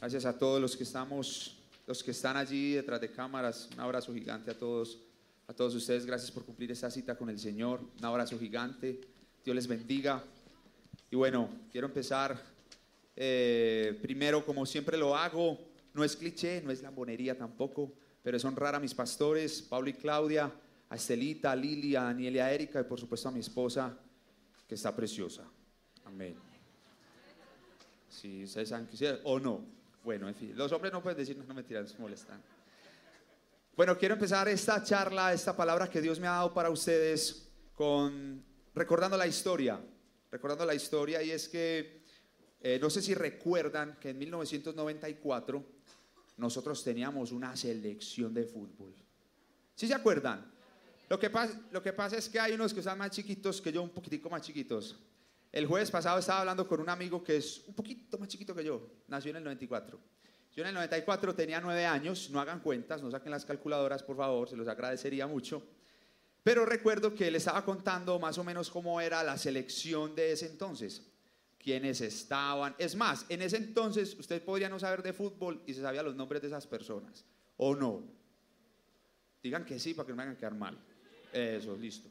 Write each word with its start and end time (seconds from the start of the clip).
Gracias 0.00 0.24
a 0.24 0.38
todos 0.38 0.58
los 0.58 0.78
que 0.78 0.84
estamos, 0.84 1.58
los 1.86 2.02
que 2.02 2.12
están 2.12 2.34
allí 2.38 2.72
detrás 2.72 3.02
de 3.02 3.10
cámaras. 3.10 3.68
Un 3.74 3.80
abrazo 3.80 4.14
gigante 4.14 4.50
a 4.50 4.58
todos, 4.58 4.98
a 5.46 5.52
todos 5.52 5.74
ustedes. 5.74 6.06
Gracias 6.06 6.30
por 6.30 6.42
cumplir 6.42 6.72
esta 6.72 6.90
cita 6.90 7.18
con 7.18 7.28
el 7.28 7.38
Señor. 7.38 7.82
Un 7.98 8.04
abrazo 8.06 8.38
gigante. 8.38 8.98
Dios 9.44 9.54
les 9.54 9.66
bendiga. 9.66 10.24
Y 11.10 11.16
bueno, 11.16 11.50
quiero 11.70 11.86
empezar 11.86 12.42
eh, 13.14 13.98
primero, 14.00 14.42
como 14.46 14.64
siempre 14.64 14.96
lo 14.96 15.14
hago. 15.14 15.58
No 15.92 16.02
es 16.02 16.16
cliché, 16.16 16.62
no 16.62 16.70
es 16.70 16.80
lambonería 16.80 17.36
tampoco, 17.36 17.92
pero 18.22 18.38
es 18.38 18.44
honrar 18.46 18.74
a 18.74 18.80
mis 18.80 18.94
pastores, 18.94 19.60
Pablo 19.60 19.90
y 19.90 19.92
Claudia, 19.92 20.50
a 20.88 20.96
Estelita, 20.96 21.52
a 21.52 21.56
Lili, 21.56 21.94
a 21.94 22.04
Daniel 22.04 22.36
y 22.36 22.38
a 22.38 22.50
Erika, 22.50 22.80
y 22.80 22.84
por 22.84 22.98
supuesto 22.98 23.28
a 23.28 23.32
mi 23.32 23.40
esposa, 23.40 23.98
que 24.66 24.76
está 24.76 24.96
preciosa. 24.96 25.44
Amén. 26.06 26.36
Si 28.08 28.44
ustedes 28.44 28.70
saben 28.70 28.86
que 28.86 29.20
o 29.24 29.38
no. 29.38 29.79
Bueno, 30.02 30.28
en 30.28 30.34
fin, 30.34 30.56
los 30.56 30.72
hombres 30.72 30.92
no 30.92 31.02
pueden 31.02 31.18
decir, 31.18 31.36
no, 31.36 31.54
mentiras, 31.54 31.90
se 31.90 31.98
molestan. 31.98 32.42
Bueno, 33.76 33.96
quiero 33.98 34.14
empezar 34.14 34.48
esta 34.48 34.82
charla, 34.82 35.32
esta 35.32 35.56
palabra 35.56 35.88
que 35.88 36.00
Dios 36.00 36.18
me 36.18 36.26
ha 36.26 36.32
dado 36.32 36.54
para 36.54 36.70
ustedes, 36.70 37.48
con 37.74 38.42
recordando 38.74 39.16
la 39.16 39.26
historia. 39.26 39.80
Recordando 40.30 40.64
la 40.64 40.74
historia, 40.74 41.22
y 41.22 41.30
es 41.30 41.48
que 41.48 42.02
eh, 42.60 42.78
no 42.80 42.88
sé 42.88 43.02
si 43.02 43.14
recuerdan 43.14 43.98
que 43.98 44.10
en 44.10 44.18
1994 44.18 45.64
nosotros 46.36 46.82
teníamos 46.84 47.32
una 47.32 47.56
selección 47.56 48.32
de 48.32 48.44
fútbol. 48.44 48.94
¿Sí 49.74 49.86
se 49.86 49.94
acuerdan? 49.94 50.50
Lo 51.08 51.18
que, 51.18 51.28
pasa, 51.28 51.60
lo 51.72 51.82
que 51.82 51.92
pasa 51.92 52.16
es 52.16 52.28
que 52.28 52.38
hay 52.38 52.52
unos 52.52 52.72
que 52.72 52.80
están 52.80 52.96
más 52.96 53.10
chiquitos 53.10 53.60
que 53.60 53.72
yo, 53.72 53.82
un 53.82 53.90
poquitico 53.90 54.30
más 54.30 54.42
chiquitos. 54.42 54.96
El 55.52 55.66
jueves 55.66 55.90
pasado 55.90 56.18
estaba 56.18 56.40
hablando 56.40 56.66
con 56.66 56.80
un 56.80 56.88
amigo 56.88 57.24
que 57.24 57.36
es 57.36 57.64
un 57.66 57.74
poquito 57.74 58.18
más 58.18 58.28
chiquito 58.28 58.54
que 58.54 58.64
yo, 58.64 58.88
nació 59.08 59.30
en 59.30 59.38
el 59.38 59.44
94. 59.44 59.98
Yo 60.54 60.62
en 60.62 60.68
el 60.68 60.74
94 60.74 61.34
tenía 61.34 61.60
nueve 61.60 61.86
años, 61.86 62.30
no 62.30 62.40
hagan 62.40 62.60
cuentas, 62.60 63.02
no 63.02 63.10
saquen 63.10 63.30
las 63.30 63.44
calculadoras, 63.44 64.02
por 64.02 64.16
favor, 64.16 64.48
se 64.48 64.56
los 64.56 64.68
agradecería 64.68 65.26
mucho. 65.26 65.62
Pero 66.42 66.64
recuerdo 66.64 67.14
que 67.14 67.28
él 67.28 67.36
estaba 67.36 67.64
contando 67.64 68.18
más 68.18 68.38
o 68.38 68.44
menos 68.44 68.70
cómo 68.70 69.00
era 69.00 69.22
la 69.22 69.36
selección 69.36 70.14
de 70.14 70.32
ese 70.32 70.46
entonces, 70.46 71.02
quiénes 71.58 72.00
estaban. 72.00 72.74
Es 72.78 72.94
más, 72.94 73.26
en 73.28 73.42
ese 73.42 73.58
entonces 73.58 74.16
usted 74.18 74.42
podría 74.42 74.68
no 74.68 74.78
saber 74.78 75.02
de 75.02 75.12
fútbol 75.12 75.62
y 75.66 75.74
se 75.74 75.82
sabía 75.82 76.02
los 76.02 76.16
nombres 76.16 76.42
de 76.42 76.48
esas 76.48 76.66
personas, 76.66 77.24
¿o 77.56 77.74
no? 77.74 78.02
Digan 79.42 79.64
que 79.64 79.78
sí 79.78 79.94
para 79.94 80.06
que 80.06 80.12
no 80.12 80.16
me 80.16 80.22
hagan 80.22 80.36
quedar 80.36 80.54
mal. 80.54 80.78
Eso, 81.32 81.76
listo. 81.76 82.08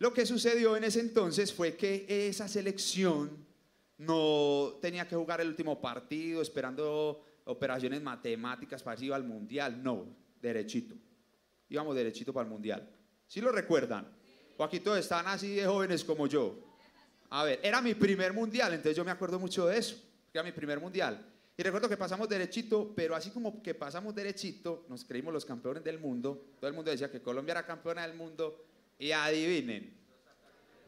Lo 0.00 0.14
que 0.14 0.24
sucedió 0.24 0.78
en 0.78 0.84
ese 0.84 0.98
entonces 0.98 1.52
fue 1.52 1.76
que 1.76 2.06
esa 2.08 2.48
selección 2.48 3.36
no 3.98 4.78
tenía 4.80 5.06
que 5.06 5.14
jugar 5.14 5.42
el 5.42 5.48
último 5.48 5.78
partido 5.78 6.40
esperando 6.40 7.22
operaciones 7.44 8.00
matemáticas 8.00 8.82
para 8.82 9.04
ir 9.04 9.12
al 9.12 9.24
mundial, 9.24 9.82
no, 9.82 10.06
derechito. 10.40 10.94
Íbamos 11.68 11.94
derechito 11.94 12.32
para 12.32 12.44
el 12.44 12.50
mundial. 12.50 12.88
¿Sí 13.26 13.42
lo 13.42 13.52
recuerdan? 13.52 14.08
O 14.56 14.64
aquí 14.64 14.80
todos 14.80 14.98
están 14.98 15.26
así 15.26 15.56
de 15.56 15.66
jóvenes 15.66 16.02
como 16.02 16.26
yo. 16.26 16.58
A 17.28 17.44
ver, 17.44 17.60
era 17.62 17.82
mi 17.82 17.94
primer 17.94 18.32
mundial, 18.32 18.72
entonces 18.72 18.96
yo 18.96 19.04
me 19.04 19.10
acuerdo 19.10 19.38
mucho 19.38 19.66
de 19.66 19.76
eso. 19.76 20.02
Era 20.32 20.42
mi 20.42 20.52
primer 20.52 20.80
mundial. 20.80 21.26
Y 21.58 21.62
recuerdo 21.62 21.90
que 21.90 21.98
pasamos 21.98 22.26
derechito, 22.26 22.94
pero 22.96 23.14
así 23.14 23.30
como 23.32 23.62
que 23.62 23.74
pasamos 23.74 24.14
derechito, 24.14 24.86
nos 24.88 25.04
creímos 25.04 25.34
los 25.34 25.44
campeones 25.44 25.84
del 25.84 25.98
mundo. 25.98 26.52
Todo 26.58 26.68
el 26.68 26.74
mundo 26.74 26.90
decía 26.90 27.10
que 27.10 27.20
Colombia 27.20 27.52
era 27.52 27.66
campeona 27.66 28.06
del 28.06 28.16
mundo 28.16 28.69
y 29.00 29.12
adivinen, 29.12 29.96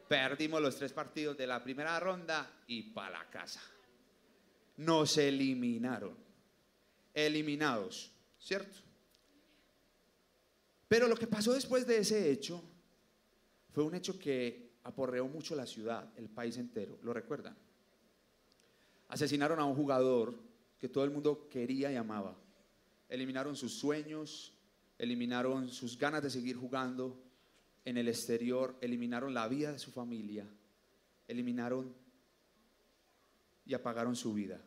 perdimos 0.07 0.61
los 0.61 0.75
tres 0.75 0.93
partidos 0.93 1.35
de 1.35 1.47
la 1.47 1.63
primera 1.63 1.99
ronda 1.99 2.63
y 2.67 2.83
para 2.93 3.09
la 3.09 3.29
casa. 3.29 3.61
Nos 4.77 5.17
eliminaron. 5.17 6.15
Eliminados, 7.11 8.11
¿cierto? 8.39 8.77
Pero 10.87 11.07
lo 11.07 11.15
que 11.15 11.25
pasó 11.25 11.53
después 11.53 11.87
de 11.87 11.97
ese 11.97 12.29
hecho 12.31 12.63
fue 13.71 13.83
un 13.83 13.95
hecho 13.95 14.19
que 14.19 14.73
aporreó 14.83 15.27
mucho 15.27 15.55
la 15.55 15.65
ciudad, 15.65 16.07
el 16.15 16.29
país 16.29 16.57
entero. 16.57 16.99
¿Lo 17.01 17.13
recuerdan? 17.13 17.57
Asesinaron 19.07 19.59
a 19.59 19.65
un 19.65 19.75
jugador 19.75 20.35
que 20.79 20.89
todo 20.89 21.03
el 21.03 21.11
mundo 21.11 21.47
quería 21.49 21.91
y 21.91 21.95
amaba. 21.95 22.35
Eliminaron 23.09 23.55
sus 23.55 23.73
sueños, 23.73 24.53
eliminaron 24.99 25.69
sus 25.69 25.97
ganas 25.97 26.21
de 26.21 26.29
seguir 26.29 26.57
jugando, 26.57 27.22
en 27.85 27.97
el 27.97 28.07
exterior, 28.07 28.77
eliminaron 28.81 29.33
la 29.33 29.47
vida 29.47 29.71
de 29.71 29.79
su 29.79 29.91
familia, 29.91 30.47
eliminaron 31.27 31.93
y 33.65 33.73
apagaron 33.73 34.15
su 34.15 34.33
vida. 34.33 34.61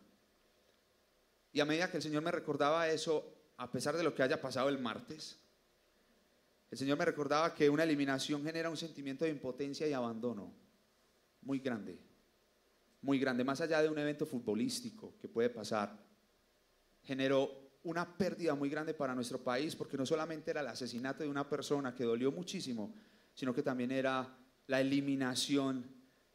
Y 1.53 1.61
a 1.61 1.65
medida 1.65 1.91
que 1.91 1.97
el 1.97 2.03
Señor 2.03 2.23
me 2.23 2.31
recordaba 2.31 2.89
eso, 2.89 3.53
a 3.57 3.71
pesar 3.71 3.97
de 3.97 4.03
lo 4.03 4.15
que 4.15 4.23
haya 4.23 4.41
pasado 4.41 4.69
el 4.69 4.79
martes, 4.79 5.39
el 6.71 6.79
Señor 6.79 6.99
me 6.99 7.05
recordaba 7.05 7.55
que 7.55 7.71
una 7.71 7.85
eliminación 7.85 8.45
genera 8.45 8.69
un 8.69 8.77
sentimiento 8.77 9.25
de 9.25 9.31
impotencia 9.31 9.89
y 9.89 9.93
abandono 9.93 10.53
muy 11.43 11.61
grande, 11.61 11.99
muy 13.03 13.19
grande, 13.19 13.45
más 13.45 13.61
allá 13.61 13.81
de 13.81 13.89
un 13.89 13.99
evento 13.99 14.27
futbolístico 14.27 15.15
que 15.19 15.29
puede 15.29 15.49
pasar. 15.49 15.97
Generó 17.05 17.66
una 17.87 18.17
pérdida 18.19 18.55
muy 18.55 18.69
grande 18.69 18.95
para 18.95 19.15
nuestro 19.15 19.39
país, 19.39 19.77
porque 19.77 19.97
no 19.97 20.05
solamente 20.05 20.51
era 20.51 20.61
el 20.61 20.67
asesinato 20.67 21.23
de 21.23 21.31
una 21.31 21.49
persona 21.49 21.95
que 21.95 22.03
dolió 22.03 22.33
muchísimo, 22.33 22.93
sino 23.33 23.55
que 23.55 23.63
también 23.63 23.93
era 23.93 24.29
la 24.67 24.81
eliminación 24.81 25.87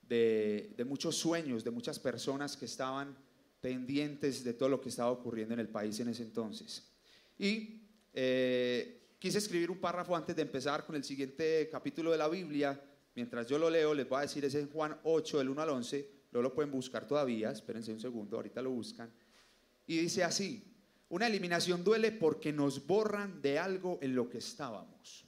de, 0.07 0.73
muchos 0.87 1.17
sueños, 1.17 1.63
de 1.63 1.71
muchas 1.71 1.99
personas 1.99 2.55
que 2.55 2.65
estaban 2.65 3.17
pendientes 3.59 4.45
de 4.45 4.53
todo 4.53 4.69
lo 4.69 4.79
que 4.79 4.89
estaba 4.89 5.11
ocurriendo 5.11 5.53
en 5.53 5.59
el 5.59 5.67
país 5.67 5.99
en 5.99 6.07
ese 6.07 6.23
entonces. 6.23 6.89
Y 7.37 7.81
eh, 8.13 9.15
quise 9.19 9.37
escribir 9.37 9.69
un 9.69 9.79
párrafo 9.79 10.15
antes 10.15 10.33
de 10.33 10.43
empezar 10.43 10.85
con 10.85 10.95
el 10.95 11.03
siguiente 11.03 11.67
capítulo 11.69 12.11
de 12.11 12.17
la 12.17 12.29
Biblia. 12.29 12.81
Mientras 13.13 13.45
yo 13.47 13.59
lo 13.59 13.69
leo, 13.69 13.93
les 13.93 14.07
voy 14.07 14.19
a 14.19 14.21
decir, 14.21 14.45
es 14.45 14.55
en 14.55 14.69
Juan 14.69 14.97
8, 15.03 15.39
del 15.39 15.49
1 15.49 15.61
al 15.61 15.69
11, 15.69 16.09
no 16.31 16.41
lo 16.41 16.53
pueden 16.53 16.71
buscar 16.71 17.05
todavía, 17.05 17.51
espérense 17.51 17.91
un 17.91 17.99
segundo, 17.99 18.37
ahorita 18.37 18.61
lo 18.61 18.71
buscan. 18.71 19.11
Y 19.85 19.97
dice 19.97 20.23
así, 20.23 20.70
una 21.11 21.27
eliminación 21.27 21.83
duele 21.83 22.13
porque 22.13 22.53
nos 22.53 22.87
borran 22.87 23.41
de 23.41 23.59
algo 23.59 23.99
en 24.01 24.15
lo 24.15 24.29
que 24.29 24.37
estábamos. 24.37 25.25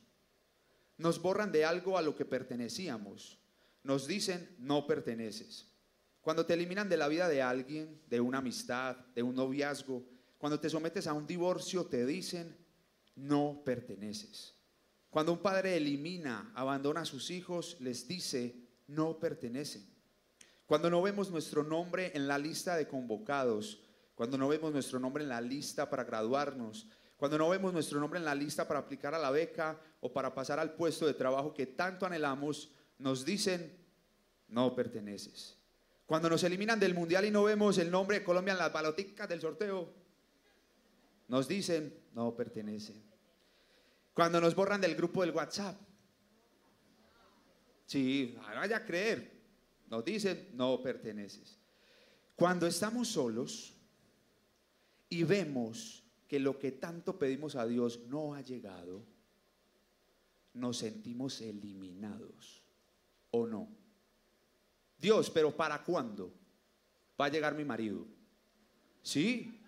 Nos 0.97 1.21
borran 1.21 1.51
de 1.51 1.65
algo 1.65 1.97
a 1.97 2.01
lo 2.01 2.15
que 2.15 2.23
pertenecíamos. 2.23 3.37
Nos 3.83 4.07
dicen, 4.07 4.55
no 4.59 4.87
perteneces. 4.87 5.67
Cuando 6.21 6.45
te 6.45 6.53
eliminan 6.53 6.87
de 6.87 6.95
la 6.95 7.09
vida 7.09 7.27
de 7.27 7.41
alguien, 7.41 8.01
de 8.09 8.21
una 8.21 8.37
amistad, 8.37 8.95
de 9.13 9.23
un 9.23 9.35
noviazgo, 9.35 10.05
cuando 10.37 10.57
te 10.57 10.69
sometes 10.69 11.05
a 11.05 11.11
un 11.11 11.27
divorcio, 11.27 11.85
te 11.85 12.05
dicen, 12.05 12.55
no 13.15 13.61
perteneces. 13.65 14.55
Cuando 15.09 15.33
un 15.33 15.41
padre 15.41 15.75
elimina, 15.75 16.53
abandona 16.55 17.01
a 17.01 17.05
sus 17.05 17.29
hijos, 17.29 17.75
les 17.81 18.07
dice, 18.07 18.55
no 18.87 19.19
pertenecen. 19.19 19.85
Cuando 20.65 20.89
no 20.89 21.01
vemos 21.01 21.29
nuestro 21.29 21.61
nombre 21.61 22.13
en 22.15 22.29
la 22.29 22.37
lista 22.37 22.77
de 22.77 22.87
convocados, 22.87 23.81
cuando 24.15 24.37
no 24.37 24.47
vemos 24.47 24.71
nuestro 24.71 24.99
nombre 24.99 25.23
en 25.23 25.29
la 25.29 25.41
lista 25.41 25.89
para 25.89 26.03
graduarnos, 26.03 26.87
cuando 27.17 27.37
no 27.37 27.49
vemos 27.49 27.73
nuestro 27.73 27.99
nombre 27.99 28.19
en 28.19 28.25
la 28.25 28.35
lista 28.35 28.67
para 28.67 28.81
aplicar 28.81 29.15
a 29.15 29.19
la 29.19 29.31
beca 29.31 29.79
o 30.01 30.11
para 30.11 30.33
pasar 30.33 30.59
al 30.59 30.73
puesto 30.73 31.05
de 31.05 31.13
trabajo 31.13 31.53
que 31.53 31.67
tanto 31.67 32.05
anhelamos, 32.05 32.71
nos 32.99 33.23
dicen, 33.25 33.77
no 34.49 34.75
perteneces. 34.75 35.57
Cuando 36.05 36.29
nos 36.29 36.43
eliminan 36.43 36.79
del 36.79 36.93
mundial 36.93 37.25
y 37.25 37.31
no 37.31 37.43
vemos 37.43 37.77
el 37.77 37.89
nombre 37.89 38.19
de 38.19 38.25
Colombia 38.25 38.51
en 38.51 38.59
las 38.59 38.73
baloticas 38.73 39.27
del 39.29 39.41
sorteo, 39.41 39.93
nos 41.27 41.47
dicen, 41.47 41.97
no 42.13 42.35
pertenece. 42.35 43.01
Cuando 44.13 44.39
nos 44.39 44.53
borran 44.53 44.81
del 44.81 44.95
grupo 44.95 45.21
del 45.21 45.31
WhatsApp, 45.31 45.75
sí, 47.85 48.37
vaya 48.37 48.77
a 48.77 48.85
creer, 48.85 49.31
nos 49.87 50.05
dicen, 50.05 50.49
no 50.53 50.81
perteneces. 50.81 51.57
Cuando 52.35 52.67
estamos 52.67 53.07
solos, 53.07 53.72
y 55.13 55.23
vemos 55.23 56.03
que 56.27 56.39
lo 56.39 56.57
que 56.57 56.71
tanto 56.71 57.19
pedimos 57.19 57.55
a 57.55 57.67
Dios 57.67 57.99
no 58.07 58.33
ha 58.33 58.41
llegado, 58.41 59.05
nos 60.53 60.77
sentimos 60.77 61.39
eliminados. 61.41 62.63
¿O 63.29 63.45
no? 63.45 63.67
Dios, 64.97 65.29
pero 65.29 65.55
¿para 65.55 65.83
cuándo 65.83 66.33
va 67.19 67.25
a 67.25 67.29
llegar 67.29 67.53
mi 67.53 67.63
marido? 67.63 68.07
Sí. 69.03 69.59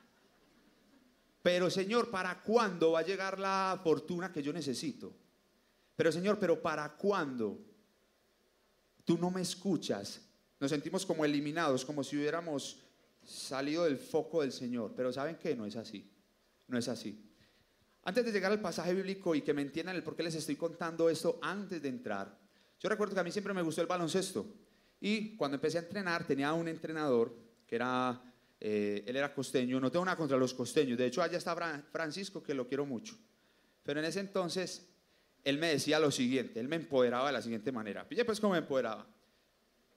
Pero 1.43 1.69
Señor, 1.69 2.09
¿para 2.09 2.41
cuándo 2.41 2.93
va 2.93 2.99
a 2.99 3.05
llegar 3.05 3.37
la 3.37 3.79
fortuna 3.83 4.33
que 4.33 4.41
yo 4.41 4.51
necesito? 4.51 5.15
Pero 5.95 6.11
Señor, 6.11 6.39
pero 6.39 6.59
¿para 6.59 6.91
cuándo? 6.97 7.59
Tú 9.03 9.15
no 9.19 9.29
me 9.29 9.41
escuchas. 9.41 10.21
Nos 10.59 10.71
sentimos 10.71 11.05
como 11.05 11.23
eliminados, 11.23 11.85
como 11.85 12.03
si 12.03 12.17
hubiéramos 12.17 12.84
salido 13.25 13.83
del 13.85 13.97
foco 13.97 14.41
del 14.41 14.51
Señor. 14.51 14.93
Pero 14.95 15.11
¿saben 15.11 15.37
qué? 15.37 15.55
No 15.55 15.65
es 15.65 15.75
así. 15.75 16.09
No 16.67 16.77
es 16.77 16.87
así. 16.87 17.21
Antes 18.03 18.25
de 18.25 18.31
llegar 18.31 18.51
al 18.51 18.61
pasaje 18.61 18.93
bíblico 18.93 19.35
y 19.35 19.41
que 19.41 19.53
me 19.53 19.61
entiendan 19.61 19.95
el 19.95 20.03
por 20.03 20.15
qué 20.15 20.23
les 20.23 20.35
estoy 20.35 20.55
contando 20.55 21.09
esto 21.09 21.39
antes 21.41 21.81
de 21.81 21.89
entrar, 21.89 22.37
yo 22.79 22.89
recuerdo 22.89 23.13
que 23.13 23.19
a 23.19 23.23
mí 23.23 23.31
siempre 23.31 23.53
me 23.53 23.61
gustó 23.61 23.81
el 23.81 23.87
baloncesto. 23.87 24.45
Y 25.01 25.35
cuando 25.35 25.55
empecé 25.55 25.79
a 25.79 25.81
entrenar 25.81 26.25
tenía 26.25 26.53
un 26.53 26.67
entrenador 26.67 27.35
que 27.67 27.75
era 27.75 28.21
Eh, 28.57 29.03
él 29.05 29.15
era 29.15 29.33
costeño, 29.33 29.79
no 29.79 29.91
tengo 29.91 30.05
nada 30.05 30.15
contra 30.17 30.37
los 30.37 30.53
costeños, 30.53 30.97
de 30.97 31.05
hecho 31.05 31.21
allá 31.21 31.37
está 31.37 31.53
Francisco, 31.91 32.41
que 32.41 32.53
lo 32.53 32.65
quiero 32.65 32.85
mucho. 32.85 33.13
Pero 33.83 33.99
en 33.99 34.05
ese 34.05 34.21
entonces, 34.21 34.87
él 35.43 35.57
me 35.59 35.67
decía 35.67 35.99
lo 35.99 36.09
siguiente, 36.09 36.59
él 36.61 36.67
me 36.67 36.77
empoderaba 36.77 37.27
de 37.27 37.33
la 37.33 37.41
siguiente 37.41 37.71
manera. 37.71 38.07
Pille 38.07 38.23
pues 38.23 38.39
cómo 38.39 38.53
me 38.53 38.59
empoderaba. 38.59 39.05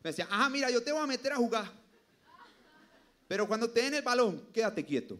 Me 0.02 0.10
decía, 0.10 0.26
ah, 0.28 0.50
mira, 0.50 0.70
yo 0.70 0.82
te 0.82 0.92
voy 0.92 1.00
a 1.00 1.06
meter 1.06 1.32
a 1.32 1.36
jugar. 1.36 1.70
Pero 3.28 3.46
cuando 3.46 3.70
te 3.70 3.86
el 3.86 4.02
balón, 4.02 4.48
quédate 4.52 4.84
quieto. 4.84 5.18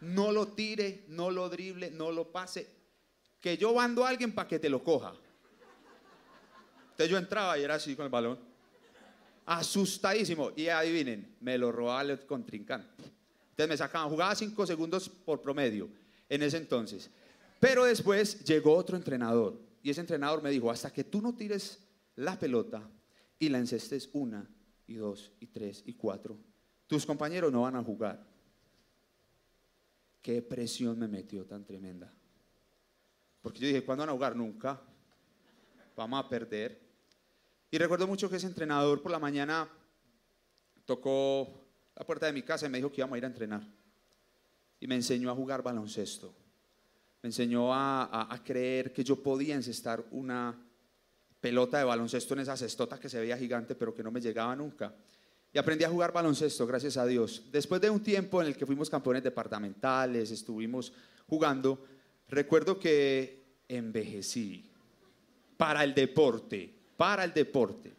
No 0.00 0.32
lo 0.32 0.48
tire, 0.48 1.04
no 1.08 1.30
lo 1.30 1.48
drible, 1.48 1.90
no 1.90 2.12
lo 2.12 2.30
pase. 2.30 2.68
Que 3.40 3.58
yo 3.58 3.74
mando 3.74 4.06
a 4.06 4.08
alguien 4.08 4.32
para 4.32 4.48
que 4.48 4.58
te 4.58 4.70
lo 4.70 4.82
coja. 4.82 5.12
Entonces 6.92 7.10
yo 7.10 7.18
entraba 7.18 7.58
y 7.58 7.64
era 7.64 7.74
así 7.74 7.96
con 7.96 8.04
el 8.04 8.10
balón. 8.10 8.38
Asustadísimo. 9.44 10.52
Y 10.54 10.68
adivinen, 10.68 11.36
me 11.40 11.58
lo 11.58 11.72
robaba 11.72 12.02
el 12.02 12.24
contrincante. 12.26 13.02
Entonces 13.50 13.68
me 13.68 13.76
sacaban, 13.76 14.08
jugaba 14.08 14.34
cinco 14.34 14.66
segundos 14.66 15.08
por 15.08 15.42
promedio 15.42 15.88
en 16.28 16.42
ese 16.42 16.58
entonces. 16.58 17.10
Pero 17.58 17.84
después 17.84 18.44
llegó 18.44 18.74
otro 18.74 18.96
entrenador. 18.96 19.60
Y 19.82 19.90
ese 19.90 20.00
entrenador 20.00 20.42
me 20.42 20.50
dijo, 20.50 20.70
hasta 20.70 20.92
que 20.92 21.04
tú 21.04 21.20
no 21.20 21.34
tires 21.34 21.80
la 22.16 22.38
pelota 22.38 22.88
y 23.38 23.48
la 23.48 23.58
encestes 23.58 24.08
una 24.12 24.48
y 24.86 24.94
dos 24.94 25.32
y 25.40 25.46
tres 25.46 25.82
y 25.86 25.94
cuatro, 25.94 26.38
tus 26.90 27.06
compañeros 27.06 27.52
no 27.52 27.62
van 27.62 27.76
a 27.76 27.84
jugar. 27.84 28.20
Qué 30.20 30.42
presión 30.42 30.98
me 30.98 31.06
metió 31.06 31.44
tan 31.44 31.64
tremenda. 31.64 32.12
Porque 33.40 33.60
yo 33.60 33.68
dije, 33.68 33.84
¿cuándo 33.84 34.02
van 34.02 34.08
a 34.08 34.12
jugar? 34.12 34.34
Nunca. 34.34 34.80
Vamos 35.94 36.24
a 36.24 36.28
perder. 36.28 36.80
Y 37.70 37.78
recuerdo 37.78 38.08
mucho 38.08 38.28
que 38.28 38.34
ese 38.34 38.48
entrenador 38.48 39.00
por 39.00 39.12
la 39.12 39.20
mañana 39.20 39.68
tocó 40.84 41.64
la 41.94 42.04
puerta 42.04 42.26
de 42.26 42.32
mi 42.32 42.42
casa 42.42 42.66
y 42.66 42.68
me 42.68 42.78
dijo 42.78 42.90
que 42.90 43.02
íbamos 43.02 43.14
a 43.14 43.18
ir 43.18 43.24
a 43.24 43.28
entrenar. 43.28 43.62
Y 44.80 44.88
me 44.88 44.96
enseñó 44.96 45.30
a 45.30 45.34
jugar 45.36 45.62
baloncesto. 45.62 46.34
Me 47.22 47.28
enseñó 47.28 47.72
a, 47.72 48.42
creer 48.44 48.92
que 48.92 49.04
yo 49.04 49.22
podía 49.22 49.54
encestar 49.54 50.04
una 50.10 50.60
pelota 51.40 51.78
de 51.78 51.84
baloncesto 51.84 52.34
en 52.34 52.40
esa 52.40 52.56
cestota 52.56 52.98
que 52.98 53.08
se 53.08 53.20
veía 53.20 53.38
gigante, 53.38 53.76
pero 53.76 53.94
que 53.94 54.02
no 54.02 54.10
me 54.10 54.20
llegaba 54.20 54.56
nunca. 54.56 54.92
Y 55.52 55.58
aprendí 55.58 55.84
a 55.84 55.90
jugar 55.90 56.12
baloncesto, 56.12 56.66
gracias 56.66 56.96
a 56.96 57.06
Dios. 57.06 57.42
Después 57.50 57.80
de 57.80 57.90
un 57.90 58.00
tiempo 58.00 58.40
en 58.40 58.48
el 58.48 58.56
que 58.56 58.66
fuimos 58.66 58.88
campeones 58.88 59.22
departamentales, 59.22 60.30
estuvimos 60.30 60.92
jugando, 61.26 61.84
recuerdo 62.28 62.78
que 62.78 63.42
envejecí 63.68 64.64
para 65.56 65.82
el 65.82 65.92
deporte, 65.92 66.72
para 66.96 67.24
el 67.24 67.34
deporte. 67.34 67.92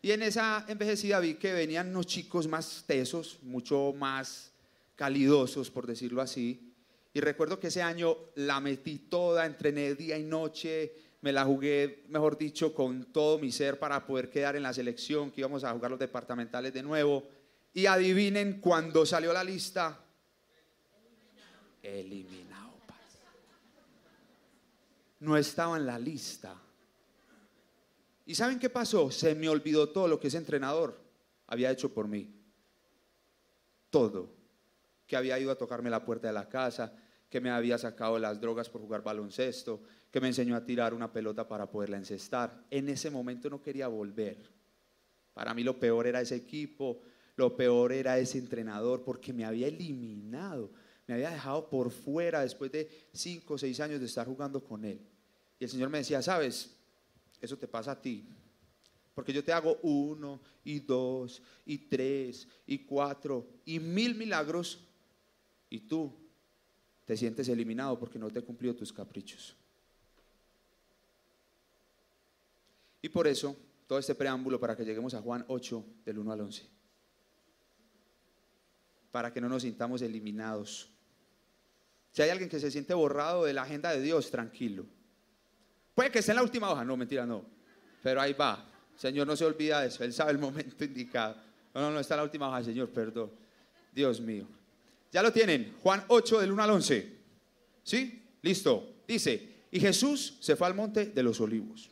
Y 0.00 0.10
en 0.10 0.22
esa 0.22 0.64
envejecida 0.68 1.20
vi 1.20 1.34
que 1.34 1.52
venían 1.52 1.88
unos 1.88 2.06
chicos 2.06 2.46
más 2.46 2.84
tesos, 2.86 3.38
mucho 3.42 3.94
más 3.96 4.52
calidosos, 4.96 5.70
por 5.70 5.86
decirlo 5.86 6.20
así. 6.20 6.72
Y 7.12 7.20
recuerdo 7.20 7.60
que 7.60 7.68
ese 7.68 7.82
año 7.82 8.16
la 8.34 8.60
metí 8.60 8.98
toda, 8.98 9.46
entrené 9.46 9.94
día 9.94 10.18
y 10.18 10.24
noche, 10.24 10.92
me 11.24 11.32
la 11.32 11.46
jugué, 11.46 12.04
mejor 12.08 12.36
dicho, 12.36 12.74
con 12.74 13.06
todo 13.06 13.38
mi 13.38 13.50
ser 13.50 13.78
para 13.78 14.06
poder 14.06 14.28
quedar 14.28 14.56
en 14.56 14.62
la 14.62 14.74
selección, 14.74 15.30
que 15.30 15.40
íbamos 15.40 15.64
a 15.64 15.72
jugar 15.72 15.90
los 15.90 15.98
departamentales 15.98 16.74
de 16.74 16.82
nuevo. 16.82 17.26
Y 17.72 17.86
adivinen, 17.86 18.60
cuando 18.60 19.06
salió 19.06 19.32
la 19.32 19.42
lista, 19.42 20.04
eliminado. 21.82 22.74
No 25.20 25.38
estaba 25.38 25.78
en 25.78 25.86
la 25.86 25.98
lista. 25.98 26.60
¿Y 28.26 28.34
saben 28.34 28.58
qué 28.58 28.68
pasó? 28.68 29.10
Se 29.10 29.34
me 29.34 29.48
olvidó 29.48 29.88
todo 29.88 30.06
lo 30.06 30.20
que 30.20 30.28
ese 30.28 30.36
entrenador 30.36 31.00
había 31.46 31.70
hecho 31.70 31.90
por 31.94 32.06
mí. 32.06 32.38
Todo. 33.88 34.28
Que 35.06 35.16
había 35.16 35.38
ido 35.38 35.50
a 35.50 35.56
tocarme 35.56 35.88
la 35.88 36.04
puerta 36.04 36.26
de 36.26 36.34
la 36.34 36.50
casa, 36.50 36.92
que 37.34 37.40
me 37.40 37.50
había 37.50 37.76
sacado 37.76 38.16
las 38.16 38.40
drogas 38.40 38.70
por 38.70 38.80
jugar 38.80 39.02
baloncesto, 39.02 39.82
que 40.08 40.20
me 40.20 40.28
enseñó 40.28 40.54
a 40.54 40.64
tirar 40.64 40.94
una 40.94 41.12
pelota 41.12 41.48
para 41.48 41.68
poderla 41.68 41.96
encestar. 41.96 42.64
En 42.70 42.88
ese 42.88 43.10
momento 43.10 43.50
no 43.50 43.60
quería 43.60 43.88
volver. 43.88 44.52
Para 45.32 45.52
mí 45.52 45.64
lo 45.64 45.76
peor 45.76 46.06
era 46.06 46.20
ese 46.20 46.36
equipo, 46.36 47.00
lo 47.34 47.56
peor 47.56 47.90
era 47.92 48.20
ese 48.20 48.38
entrenador, 48.38 49.02
porque 49.02 49.32
me 49.32 49.44
había 49.44 49.66
eliminado, 49.66 50.70
me 51.08 51.14
había 51.14 51.30
dejado 51.30 51.68
por 51.68 51.90
fuera 51.90 52.42
después 52.42 52.70
de 52.70 52.88
cinco 53.12 53.54
o 53.54 53.58
seis 53.58 53.80
años 53.80 53.98
de 53.98 54.06
estar 54.06 54.28
jugando 54.28 54.62
con 54.62 54.84
él. 54.84 55.00
Y 55.58 55.64
el 55.64 55.70
Señor 55.70 55.90
me 55.90 55.98
decía, 55.98 56.22
sabes, 56.22 56.70
eso 57.40 57.58
te 57.58 57.66
pasa 57.66 57.90
a 57.90 58.00
ti. 58.00 58.28
Porque 59.12 59.32
yo 59.32 59.42
te 59.42 59.52
hago 59.52 59.76
uno 59.82 60.40
y 60.62 60.78
dos 60.78 61.42
y 61.66 61.78
tres 61.78 62.46
y 62.64 62.78
cuatro 62.78 63.48
y 63.64 63.80
mil 63.80 64.14
milagros 64.14 64.86
y 65.68 65.80
tú 65.80 66.23
te 67.04 67.16
sientes 67.16 67.48
eliminado 67.48 67.98
porque 67.98 68.18
no 68.18 68.30
te 68.30 68.38
he 68.38 68.42
cumplido 68.42 68.74
tus 68.74 68.92
caprichos. 68.92 69.56
Y 73.02 73.08
por 73.10 73.26
eso, 73.26 73.54
todo 73.86 73.98
este 73.98 74.14
preámbulo 74.14 74.58
para 74.58 74.74
que 74.74 74.84
lleguemos 74.84 75.12
a 75.12 75.20
Juan 75.20 75.44
8, 75.48 75.84
del 76.06 76.18
1 76.18 76.32
al 76.32 76.40
11. 76.40 76.66
Para 79.12 79.32
que 79.32 79.40
no 79.40 79.48
nos 79.48 79.62
sintamos 79.62 80.00
eliminados. 80.00 80.90
Si 82.12 82.22
hay 82.22 82.30
alguien 82.30 82.48
que 82.48 82.58
se 82.58 82.70
siente 82.70 82.94
borrado 82.94 83.44
de 83.44 83.52
la 83.52 83.62
agenda 83.62 83.90
de 83.90 84.00
Dios, 84.00 84.30
tranquilo. 84.30 84.86
Puede 85.94 86.10
que 86.10 86.20
esté 86.20 86.32
en 86.32 86.36
la 86.36 86.42
última 86.42 86.70
hoja, 86.70 86.84
no, 86.84 86.96
mentira, 86.96 87.26
no. 87.26 87.44
Pero 88.02 88.20
ahí 88.20 88.32
va. 88.32 88.70
Señor 88.96 89.26
no 89.26 89.36
se 89.36 89.44
olvida 89.44 89.80
de 89.80 89.88
eso, 89.88 90.02
Él 90.02 90.12
sabe 90.12 90.32
el 90.32 90.38
momento 90.38 90.82
indicado. 90.84 91.36
No, 91.74 91.82
no, 91.82 91.90
no 91.90 92.00
está 92.00 92.14
en 92.14 92.18
la 92.18 92.24
última 92.24 92.48
hoja, 92.48 92.64
Señor, 92.64 92.88
perdón. 92.88 93.30
Dios 93.92 94.20
mío. 94.20 94.46
Ya 95.14 95.22
lo 95.22 95.32
tienen, 95.32 95.76
Juan 95.80 96.04
8 96.08 96.40
del 96.40 96.50
1 96.50 96.62
al 96.64 96.70
11. 96.72 97.12
¿Sí? 97.84 98.20
Listo. 98.42 98.96
Dice, 99.06 99.48
y 99.70 99.78
Jesús 99.78 100.38
se 100.40 100.56
fue 100.56 100.66
al 100.66 100.74
monte 100.74 101.06
de 101.06 101.22
los 101.22 101.40
olivos. 101.40 101.88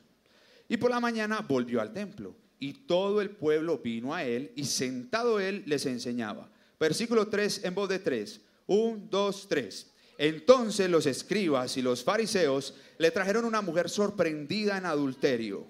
Y 0.68 0.76
por 0.76 0.90
la 0.90 0.98
mañana 0.98 1.38
volvió 1.40 1.80
al 1.80 1.92
templo 1.92 2.34
y 2.58 2.72
todo 2.72 3.20
el 3.20 3.30
pueblo 3.30 3.78
vino 3.78 4.12
a 4.12 4.24
él 4.24 4.50
y 4.56 4.64
sentado 4.64 5.38
él 5.38 5.62
les 5.66 5.86
enseñaba. 5.86 6.50
Versículo 6.80 7.28
3 7.28 7.64
en 7.64 7.76
voz 7.76 7.88
de 7.88 8.00
3. 8.00 8.40
1, 8.66 9.06
2, 9.08 9.48
3. 9.48 9.90
Entonces 10.18 10.90
los 10.90 11.06
escribas 11.06 11.76
y 11.76 11.82
los 11.82 12.02
fariseos 12.02 12.74
le 12.98 13.12
trajeron 13.12 13.44
una 13.44 13.62
mujer 13.62 13.88
sorprendida 13.88 14.76
en 14.78 14.86
adulterio 14.86 15.64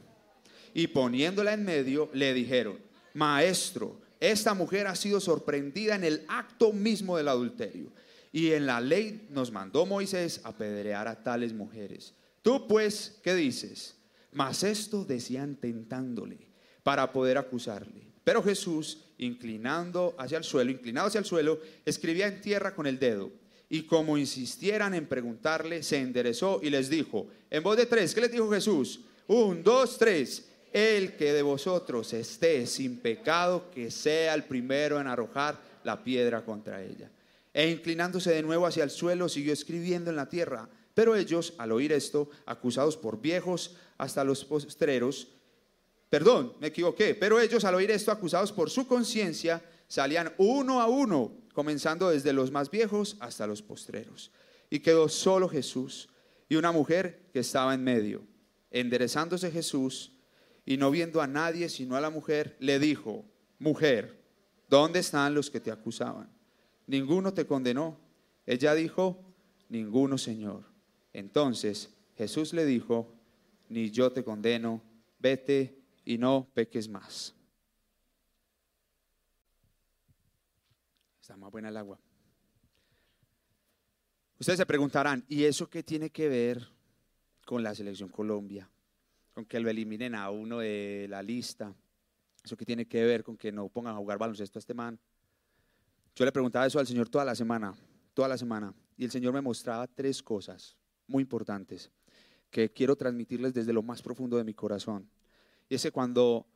y 0.73 0.87
poniéndola 0.87 1.53
en 1.53 1.65
medio 1.67 2.09
le 2.15 2.33
dijeron, 2.33 2.79
maestro, 3.13 4.01
esta 4.31 4.55
mujer 4.55 4.87
ha 4.87 4.95
sido 4.95 5.21
sorprendida 5.21 5.97
en 5.97 6.05
el 6.05 6.25
acto 6.29 6.73
mismo 6.73 7.17
del 7.17 7.27
adulterio. 7.27 7.93
Y 8.31 8.53
en 8.53 8.67
la 8.67 8.81
ley 8.81 9.27
nos 9.31 9.51
mandó 9.51 9.85
Moisés 9.85 10.41
apedrear 10.45 11.09
a 11.09 11.25
tales 11.25 11.53
mujeres. 11.53 12.15
Tú 12.41 12.69
pues, 12.69 13.19
¿qué 13.25 13.35
dices? 13.35 13.97
Mas 14.31 14.63
esto 14.63 15.05
decían 15.05 15.57
tentándole 15.57 16.39
para 16.85 17.13
poder 17.13 17.37
acusarle. 17.37 18.13
Pero 18.23 18.45
Jesús, 18.45 19.07
inclinando 19.19 20.15
hacia 20.17 20.39
el 20.39 20.45
suelo, 20.45 20.71
inclinado 20.71 21.09
hacia 21.09 21.19
el 21.19 21.25
suelo, 21.25 21.61
escribía 21.85 22.29
en 22.29 22.41
tierra 22.41 22.77
con 22.77 22.87
el 22.87 23.01
dedo. 23.01 23.33
Y 23.69 23.83
como 23.83 24.19
insistieran 24.19 24.95
en 24.95 25.07
preguntarle, 25.07 25.83
se 25.83 25.99
enderezó 25.99 26.61
y 26.63 26.71
les 26.71 26.89
dijo, 26.89 27.27
en 27.51 27.63
voz 27.65 27.77
de 27.77 27.87
tres, 27.87 28.15
¿qué 28.15 28.21
les 28.21 28.31
dijo 28.31 28.49
Jesús? 28.51 29.01
Un, 29.27 29.65
dos, 29.65 29.99
tres. 29.99 30.52
El 30.73 31.17
que 31.17 31.33
de 31.35 31.43
vosotros 31.43 32.13
esté 32.15 32.67
sin 32.67 32.99
pecado, 32.99 33.71
que 33.71 33.91
sea 33.91 34.35
el 34.35 34.45
primero 34.45 34.99
en 35.01 35.07
arrojar 35.07 35.61
la 35.85 36.03
piedra 36.03 36.45
contra 36.45 36.83
ella. 36.83 37.11
E 37.53 37.69
inclinándose 37.69 38.31
de 38.31 38.43
nuevo 38.43 38.67
hacia 38.67 38.85
el 38.85 38.91
suelo, 38.91 39.29
siguió 39.29 39.53
escribiendo 39.53 40.09
en 40.09 40.17
la 40.17 40.29
tierra. 40.29 40.69
Pero 40.95 41.15
ellos, 41.15 41.53
al 41.59 41.73
oír 41.73 41.93
esto, 41.93 42.31
acusados 42.47 42.97
por 42.97 43.21
viejos 43.21 43.77
hasta 43.99 44.25
los 44.25 44.45
postreros, 44.45 45.29
perdón, 46.09 46.55
me 46.61 46.69
equivoqué, 46.69 47.15
pero 47.15 47.39
ellos 47.39 47.65
al 47.65 47.75
oír 47.75 47.91
esto, 47.91 48.11
acusados 48.11 48.53
por 48.53 48.71
su 48.71 48.87
conciencia, 48.87 49.63
salían 49.89 50.33
uno 50.39 50.81
a 50.81 50.87
uno, 50.87 51.33
comenzando 51.53 52.09
desde 52.09 52.33
los 52.33 52.51
más 52.51 52.71
viejos 52.71 53.17
hasta 53.21 53.47
los 53.47 53.61
postreros. 53.61 54.31
Y 54.71 54.81
quedó 54.81 55.11
solo 55.11 55.49
Jesús 55.49 56.09
y 56.49 56.57
una 56.57 56.73
mujer 56.73 57.29
que 57.33 57.41
estaba 57.41 57.75
en 57.75 57.85
medio. 57.85 58.23
Enderezándose 58.71 59.51
Jesús 59.51 60.13
y 60.65 60.77
no 60.77 60.91
viendo 60.91 61.21
a 61.21 61.27
nadie 61.27 61.69
sino 61.69 61.97
a 61.97 62.01
la 62.01 62.11
mujer, 62.11 62.57
le 62.61 62.79
dijo, 62.79 63.25
mujer, 63.59 64.23
¿dónde 64.69 65.01
están 65.01 65.35
los 65.35 65.51
que 65.51 65.61
te 65.61 65.71
acusaban? 65.71 66.29
Ninguno 66.87 67.33
te 67.33 67.47
condenó. 67.47 67.99
Ella 68.47 68.75
dijo, 68.75 69.23
ninguno, 69.69 70.19
Señor. 70.19 70.65
Entonces 71.13 71.91
Jesús 72.17 72.53
le 72.53 72.65
dijo, 72.65 73.13
ni 73.69 73.91
yo 73.91 74.13
te 74.13 74.25
condeno, 74.25 74.83
vete 75.19 75.79
y 76.05 76.19
no 76.19 76.49
peques 76.55 76.89
más. 76.89 77.35
Está 81.21 81.37
más 81.37 81.51
buena 81.51 81.69
el 81.69 81.77
agua. 81.77 81.99
Ustedes 84.39 84.59
se 84.59 84.67
preguntarán, 84.67 85.25
¿y 85.29 85.45
eso 85.45 85.71
qué 85.71 85.85
tiene 85.85 86.11
que 86.11 86.29
ver 86.29 86.69
con 87.47 87.63
la 87.63 87.75
selección 87.75 88.09
Colombia? 88.09 88.69
Con 89.35 89.45
que 89.45 89.61
lo 89.61 89.71
eliminen 89.71 90.15
a 90.15 90.31
uno 90.31 90.59
de 90.59 91.07
la 91.09 91.23
lista. 91.23 91.75
¿Eso 92.45 92.57
qué 92.57 92.65
tiene 92.65 92.87
que 92.87 93.05
ver 93.05 93.23
con 93.23 93.37
que 93.37 93.53
no 93.53 93.69
pongan 93.69 93.95
a 93.95 93.99
jugar 93.99 94.19
baloncesto 94.19 94.59
a 94.59 94.61
este 94.61 94.75
man? 94.75 94.99
Yo 96.15 96.25
le 96.25 96.33
preguntaba 96.33 96.67
eso 96.67 96.79
al 96.79 96.87
Señor 96.87 97.09
toda 97.09 97.25
la 97.25 97.35
semana, 97.35 97.75
toda 98.13 98.29
la 98.29 98.37
semana, 98.37 98.75
y 98.97 99.05
el 99.05 99.11
Señor 99.11 99.33
me 99.33 99.41
mostraba 99.41 99.87
tres 99.87 100.23
cosas 100.23 100.77
muy 101.07 101.23
importantes 101.23 101.91
que 102.51 102.71
quiero 102.71 102.95
transmitirles 102.97 103.55
desde 103.55 103.73
lo 103.73 103.83
más 103.83 104.03
profundo 104.03 104.37
de 104.37 104.45
mi 104.45 104.53
corazón. 104.53 105.09
Y 105.71 105.75
es 105.75 105.83
que 105.83 105.91
cuando 105.91 106.47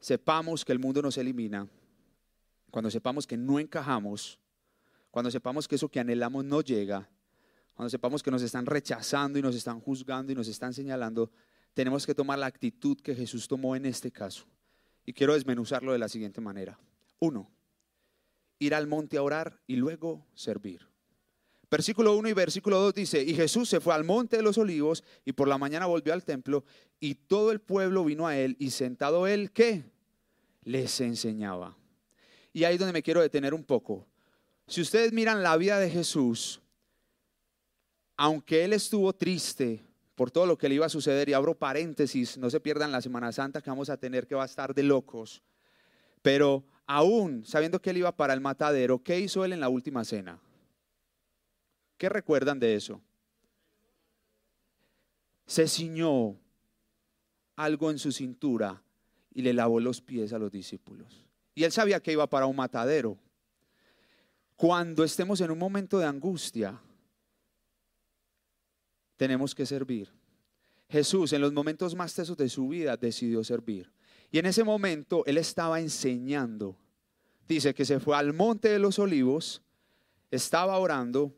sepamos 0.00 0.64
que 0.64 0.72
el 0.72 0.78
mundo 0.78 1.02
nos 1.02 1.18
elimina, 1.18 1.68
cuando 2.70 2.90
sepamos 2.90 3.26
que 3.26 3.36
no 3.36 3.58
encajamos, 3.58 4.38
cuando 5.10 5.30
sepamos 5.30 5.68
que 5.68 5.74
eso 5.74 5.90
que 5.90 6.00
anhelamos 6.00 6.44
no 6.44 6.62
llega, 6.62 7.08
cuando 7.74 7.90
sepamos 7.90 8.22
que 8.22 8.30
nos 8.30 8.42
están 8.42 8.64
rechazando 8.64 9.38
y 9.38 9.42
nos 9.42 9.54
están 9.54 9.80
juzgando 9.80 10.32
y 10.32 10.34
nos 10.34 10.48
están 10.48 10.72
señalando, 10.72 11.30
tenemos 11.74 12.06
que 12.06 12.14
tomar 12.14 12.38
la 12.38 12.46
actitud 12.46 12.98
que 13.00 13.14
Jesús 13.14 13.48
tomó 13.48 13.76
en 13.76 13.86
este 13.86 14.10
caso. 14.10 14.44
Y 15.04 15.12
quiero 15.12 15.34
desmenuzarlo 15.34 15.92
de 15.92 15.98
la 15.98 16.08
siguiente 16.08 16.40
manera. 16.40 16.78
Uno, 17.18 17.50
ir 18.58 18.74
al 18.74 18.86
monte 18.86 19.16
a 19.16 19.22
orar 19.22 19.60
y 19.66 19.76
luego 19.76 20.26
servir. 20.34 20.86
Versículo 21.70 22.16
1 22.16 22.30
y 22.30 22.32
versículo 22.32 22.80
2 22.80 22.94
dice, 22.94 23.22
y 23.22 23.34
Jesús 23.34 23.68
se 23.68 23.80
fue 23.80 23.94
al 23.94 24.04
monte 24.04 24.38
de 24.38 24.42
los 24.42 24.56
olivos 24.56 25.04
y 25.24 25.32
por 25.32 25.48
la 25.48 25.58
mañana 25.58 25.86
volvió 25.86 26.14
al 26.14 26.24
templo 26.24 26.64
y 26.98 27.14
todo 27.14 27.52
el 27.52 27.60
pueblo 27.60 28.04
vino 28.04 28.26
a 28.26 28.36
él 28.38 28.56
y 28.58 28.70
sentado 28.70 29.26
él, 29.26 29.52
¿qué? 29.52 29.84
Les 30.64 31.00
enseñaba. 31.00 31.76
Y 32.54 32.64
ahí 32.64 32.74
es 32.74 32.80
donde 32.80 32.94
me 32.94 33.02
quiero 33.02 33.20
detener 33.20 33.52
un 33.52 33.64
poco. 33.64 34.06
Si 34.66 34.80
ustedes 34.80 35.12
miran 35.12 35.42
la 35.42 35.56
vida 35.58 35.78
de 35.78 35.90
Jesús, 35.90 36.60
aunque 38.16 38.64
él 38.64 38.72
estuvo 38.72 39.12
triste 39.12 39.84
por 40.18 40.32
todo 40.32 40.46
lo 40.46 40.58
que 40.58 40.68
le 40.68 40.74
iba 40.74 40.84
a 40.84 40.88
suceder, 40.88 41.28
y 41.28 41.32
abro 41.32 41.56
paréntesis, 41.56 42.38
no 42.38 42.50
se 42.50 42.58
pierdan 42.58 42.90
la 42.90 43.00
Semana 43.00 43.30
Santa 43.30 43.62
que 43.62 43.70
vamos 43.70 43.88
a 43.88 43.98
tener 43.98 44.26
que 44.26 44.34
va 44.34 44.42
a 44.42 44.46
estar 44.46 44.74
de 44.74 44.82
locos, 44.82 45.44
pero 46.22 46.64
aún 46.88 47.44
sabiendo 47.46 47.80
que 47.80 47.90
él 47.90 47.98
iba 47.98 48.10
para 48.10 48.34
el 48.34 48.40
matadero, 48.40 49.00
¿qué 49.00 49.20
hizo 49.20 49.44
él 49.44 49.52
en 49.52 49.60
la 49.60 49.68
última 49.68 50.04
cena? 50.04 50.40
¿Qué 51.96 52.08
recuerdan 52.08 52.58
de 52.58 52.74
eso? 52.74 53.00
Se 55.46 55.68
ciñó 55.68 56.36
algo 57.54 57.88
en 57.92 58.00
su 58.00 58.10
cintura 58.10 58.82
y 59.32 59.42
le 59.42 59.52
lavó 59.52 59.78
los 59.78 60.00
pies 60.00 60.32
a 60.32 60.40
los 60.40 60.50
discípulos. 60.50 61.28
Y 61.54 61.62
él 61.62 61.70
sabía 61.70 62.00
que 62.00 62.10
iba 62.10 62.28
para 62.28 62.46
un 62.46 62.56
matadero. 62.56 63.16
Cuando 64.56 65.04
estemos 65.04 65.40
en 65.40 65.52
un 65.52 65.58
momento 65.60 65.96
de 66.00 66.06
angustia, 66.06 66.80
tenemos 69.18 69.54
que 69.54 69.66
servir. 69.66 70.10
Jesús 70.88 71.34
en 71.34 71.42
los 71.42 71.52
momentos 71.52 71.94
más 71.94 72.14
tesos 72.14 72.36
de 72.38 72.48
su 72.48 72.68
vida 72.68 72.96
decidió 72.96 73.44
servir. 73.44 73.92
Y 74.30 74.38
en 74.38 74.46
ese 74.46 74.64
momento 74.64 75.22
él 75.26 75.36
estaba 75.36 75.80
enseñando. 75.80 76.78
Dice 77.46 77.74
que 77.74 77.84
se 77.84 78.00
fue 78.00 78.16
al 78.16 78.32
monte 78.32 78.68
de 78.68 78.78
los 78.78 78.98
olivos, 78.98 79.60
estaba 80.30 80.78
orando 80.78 81.34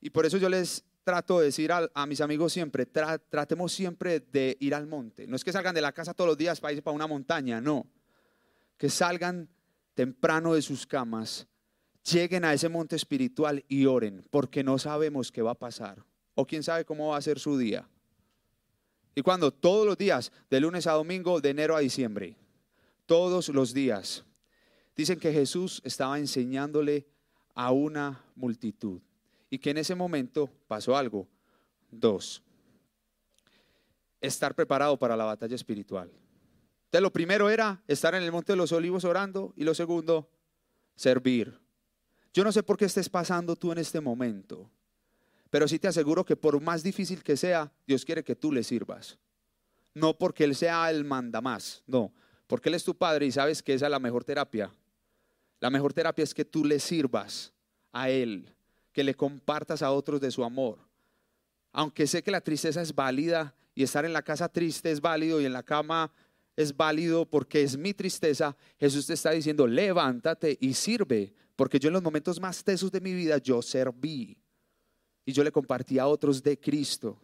y 0.00 0.10
por 0.10 0.26
eso 0.26 0.38
yo 0.38 0.48
les 0.48 0.84
trato 1.04 1.38
de 1.38 1.46
decir 1.46 1.70
a, 1.72 2.06
mis 2.06 2.20
amigos 2.20 2.52
siempre, 2.52 2.86
tratemos 2.86 3.72
siempre 3.72 4.20
de 4.20 4.56
ir 4.60 4.74
al 4.74 4.86
monte. 4.86 5.26
No 5.26 5.36
es 5.36 5.44
que 5.44 5.52
salgan 5.52 5.74
de 5.74 5.80
la 5.80 5.92
casa 5.92 6.14
todos 6.14 6.28
los 6.28 6.38
días 6.38 6.60
para 6.60 6.72
ir 6.72 6.82
para 6.82 6.94
una 6.94 7.06
montaña, 7.06 7.60
no. 7.60 7.86
Que 8.76 8.90
salgan 8.90 9.48
temprano 9.94 10.54
de 10.54 10.62
sus 10.62 10.86
camas, 10.86 11.48
lleguen 12.12 12.44
a 12.44 12.52
ese 12.52 12.68
monte 12.68 12.94
espiritual 12.94 13.64
y 13.68 13.86
oren, 13.86 14.24
porque 14.30 14.62
no 14.62 14.78
sabemos 14.78 15.32
qué 15.32 15.42
va 15.42 15.52
a 15.52 15.58
pasar. 15.58 16.04
O 16.40 16.46
quién 16.46 16.62
sabe 16.62 16.84
cómo 16.84 17.08
va 17.08 17.16
a 17.16 17.20
ser 17.20 17.40
su 17.40 17.58
día. 17.58 17.84
Y 19.16 19.22
cuando 19.22 19.50
todos 19.50 19.84
los 19.84 19.98
días, 19.98 20.30
de 20.48 20.60
lunes 20.60 20.86
a 20.86 20.92
domingo, 20.92 21.40
de 21.40 21.50
enero 21.50 21.74
a 21.74 21.80
diciembre, 21.80 22.36
todos 23.06 23.48
los 23.48 23.74
días, 23.74 24.24
dicen 24.96 25.18
que 25.18 25.32
Jesús 25.32 25.82
estaba 25.84 26.16
enseñándole 26.16 27.08
a 27.56 27.72
una 27.72 28.24
multitud 28.36 29.00
y 29.50 29.58
que 29.58 29.70
en 29.70 29.78
ese 29.78 29.96
momento 29.96 30.48
pasó 30.68 30.96
algo. 30.96 31.26
Dos, 31.90 32.40
estar 34.20 34.54
preparado 34.54 34.96
para 34.96 35.16
la 35.16 35.24
batalla 35.24 35.56
espiritual. 35.56 36.08
Entonces, 36.84 37.02
lo 37.02 37.12
primero 37.12 37.50
era 37.50 37.82
estar 37.88 38.14
en 38.14 38.22
el 38.22 38.30
Monte 38.30 38.52
de 38.52 38.58
los 38.58 38.70
Olivos 38.70 39.04
orando 39.04 39.52
y 39.56 39.64
lo 39.64 39.74
segundo, 39.74 40.30
servir. 40.94 41.58
Yo 42.32 42.44
no 42.44 42.52
sé 42.52 42.62
por 42.62 42.76
qué 42.76 42.84
estés 42.84 43.08
pasando 43.08 43.56
tú 43.56 43.72
en 43.72 43.78
este 43.78 44.00
momento, 44.00 44.70
pero 45.50 45.66
sí 45.68 45.78
te 45.78 45.88
aseguro 45.88 46.24
que 46.24 46.36
por 46.36 46.60
más 46.60 46.82
difícil 46.82 47.22
que 47.22 47.36
sea, 47.36 47.72
Dios 47.86 48.04
quiere 48.04 48.22
que 48.22 48.36
tú 48.36 48.52
le 48.52 48.62
sirvas. 48.62 49.18
No 49.94 50.16
porque 50.16 50.44
Él 50.44 50.54
sea 50.54 50.90
el 50.90 51.04
manda 51.04 51.40
más, 51.40 51.82
no, 51.86 52.12
porque 52.46 52.68
Él 52.68 52.74
es 52.74 52.84
tu 52.84 52.96
Padre 52.96 53.26
y 53.26 53.32
sabes 53.32 53.62
que 53.62 53.74
esa 53.74 53.86
es 53.86 53.90
la 53.90 53.98
mejor 53.98 54.24
terapia. 54.24 54.70
La 55.60 55.70
mejor 55.70 55.92
terapia 55.92 56.22
es 56.22 56.34
que 56.34 56.44
tú 56.44 56.64
le 56.64 56.78
sirvas 56.78 57.52
a 57.92 58.10
Él 58.10 58.54
que 58.92 59.04
le 59.04 59.14
compartas 59.14 59.82
a 59.82 59.92
otros 59.92 60.20
de 60.20 60.30
su 60.30 60.42
amor. 60.42 60.78
Aunque 61.72 62.06
sé 62.06 62.22
que 62.22 62.30
la 62.30 62.40
tristeza 62.40 62.82
es 62.82 62.94
válida 62.94 63.54
y 63.74 63.84
estar 63.84 64.04
en 64.04 64.12
la 64.12 64.22
casa 64.22 64.48
triste 64.48 64.90
es 64.90 65.00
válido 65.00 65.40
y 65.40 65.44
en 65.46 65.52
la 65.52 65.62
cama 65.62 66.10
es 66.56 66.76
válido 66.76 67.24
porque 67.24 67.62
es 67.62 67.76
mi 67.76 67.94
tristeza, 67.94 68.56
Jesús 68.80 69.06
te 69.06 69.14
está 69.14 69.30
diciendo, 69.30 69.68
levántate 69.68 70.58
y 70.60 70.74
sirve, 70.74 71.32
porque 71.54 71.78
yo 71.78 71.86
en 71.86 71.92
los 71.92 72.02
momentos 72.02 72.40
más 72.40 72.64
tesos 72.64 72.90
de 72.90 73.00
mi 73.00 73.12
vida 73.12 73.38
yo 73.38 73.62
serví 73.62 74.36
y 75.28 75.32
yo 75.32 75.44
le 75.44 75.52
compartí 75.52 75.98
a 75.98 76.06
otros 76.06 76.42
de 76.42 76.58
Cristo. 76.58 77.20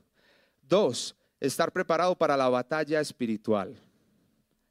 Dos, 0.61 1.17
estar 1.41 1.73
preparado 1.73 2.15
para 2.15 2.37
la 2.37 2.51
batalla 2.51 3.01
espiritual. 3.01 3.75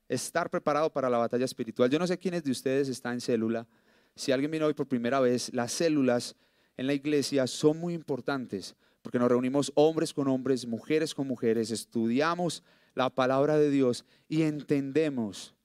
Estar 0.08 0.52
preparado 0.52 0.92
para 0.92 1.10
la 1.10 1.18
batalla 1.18 1.46
espiritual. 1.46 1.90
Yo 1.90 1.98
no 1.98 2.06
sé 2.06 2.20
quiénes 2.20 2.44
de 2.44 2.52
ustedes 2.52 2.90
están 2.90 3.14
en 3.14 3.22
célula. 3.22 3.66
Si 4.16 4.32
alguien 4.32 4.52
vino 4.52 4.68
hoy 4.68 4.76
por 4.76 4.88
primera 4.88 5.20
vez, 5.20 5.52
las 5.52 5.72
células 5.72 6.36
en 6.78 6.86
la 6.86 6.94
iglesia 6.94 7.48
son 7.48 7.80
muy 7.80 7.96
importantes 7.96 8.76
porque 9.02 9.18
nos 9.18 9.30
reunimos 9.30 9.72
hombres 9.74 10.14
con 10.14 10.28
hombres, 10.28 10.68
mujeres 10.68 11.16
con 11.16 11.26
mujeres, 11.26 11.72
estudiamos 11.72 12.62
la 12.94 13.10
palabra 13.10 13.58
de 13.58 13.72
Dios 13.72 14.06
y 14.30 14.44
entendemos 14.44 15.56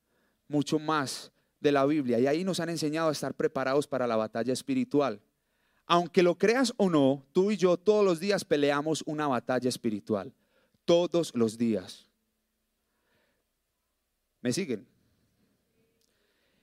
mucho 0.49 0.79
más 0.79 1.33
de 1.61 1.73
la 1.73 1.85
Biblia. 1.85 2.19
Y 2.19 2.29
ahí 2.29 2.45
nos 2.45 2.61
han 2.61 2.71
enseñado 2.71 3.11
a 3.11 3.13
estar 3.13 3.35
preparados 3.35 3.87
para 3.87 4.07
la 4.07 4.17
batalla 4.17 4.55
espiritual. 4.55 5.21
Aunque 5.91 6.23
lo 6.23 6.37
creas 6.37 6.75
o 6.77 6.91
no, 6.91 7.25
tú 7.33 7.51
y 7.51 7.57
yo 7.57 7.79
todos 7.79 8.05
los 8.05 8.21
días 8.21 8.45
peleamos 8.45 9.03
una 9.07 9.27
batalla 9.27 9.71
espiritual. 9.71 10.35
Todos 10.85 11.35
los 11.35 11.57
días. 11.57 12.07
¿Me 14.43 14.53
siguen? 14.53 14.87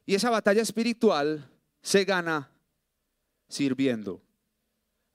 Y 0.05 0.13
esa 0.13 0.29
batalla 0.29 0.61
espiritual 0.61 1.49
se 1.81 2.05
gana 2.05 2.51
sirviendo. 3.47 4.21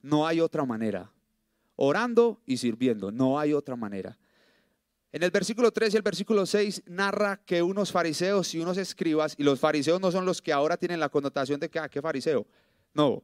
No 0.01 0.27
hay 0.27 0.41
otra 0.41 0.65
manera. 0.65 1.09
Orando 1.77 2.41
y 2.45 2.57
sirviendo, 2.57 3.13
no 3.13 3.39
hay 3.39 3.53
otra 3.53 3.77
manera. 3.77 4.17
En 5.13 5.23
el 5.23 5.31
versículo 5.31 5.71
3 5.71 5.93
y 5.93 5.97
el 5.97 6.03
versículo 6.03 6.45
6 6.45 6.83
narra 6.87 7.37
que 7.45 7.61
unos 7.63 7.93
fariseos 7.93 8.53
y 8.55 8.59
unos 8.59 8.77
escribas, 8.77 9.35
y 9.37 9.43
los 9.43 9.59
fariseos 9.59 10.01
no 10.01 10.11
son 10.11 10.25
los 10.25 10.41
que 10.41 10.51
ahora 10.51 10.75
tienen 10.75 10.99
la 10.99 11.07
connotación 11.07 11.61
de 11.61 11.69
que, 11.69 11.79
ah, 11.79 11.87
¿qué 11.87 12.01
fariseo? 12.01 12.45
No, 12.93 13.23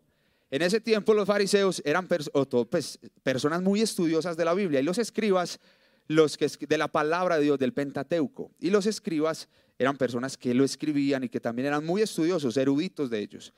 en 0.50 0.62
ese 0.62 0.80
tiempo 0.80 1.14
los 1.14 1.28
fariseos 1.28 1.82
eran 1.84 2.08
pues, 2.08 3.00
personas 3.24 3.62
muy 3.62 3.82
estudiosas 3.82 4.38
de 4.38 4.46
la 4.46 4.54
Biblia 4.54 4.80
y 4.80 4.84
los 4.84 4.98
escribas, 4.98 5.60
los 6.08 6.38
que 6.38 6.48
de 6.48 6.78
la 6.78 6.88
palabra 6.88 7.38
de 7.38 7.44
Dios, 7.44 7.60
del 7.60 7.74
Pentateuco, 7.74 8.52
y 8.60 8.70
los 8.70 8.86
escribas 8.86 9.50
eran 9.78 9.98
personas 9.98 10.38
que 10.38 10.54
lo 10.54 10.64
escribían 10.64 11.24
y 11.24 11.30
que 11.30 11.40
también 11.40 11.68
eran 11.68 11.86
muy 11.86 12.02
estudiosos, 12.02 12.56
eruditos 12.58 13.10
de 13.10 13.20
ellos. 13.20 13.54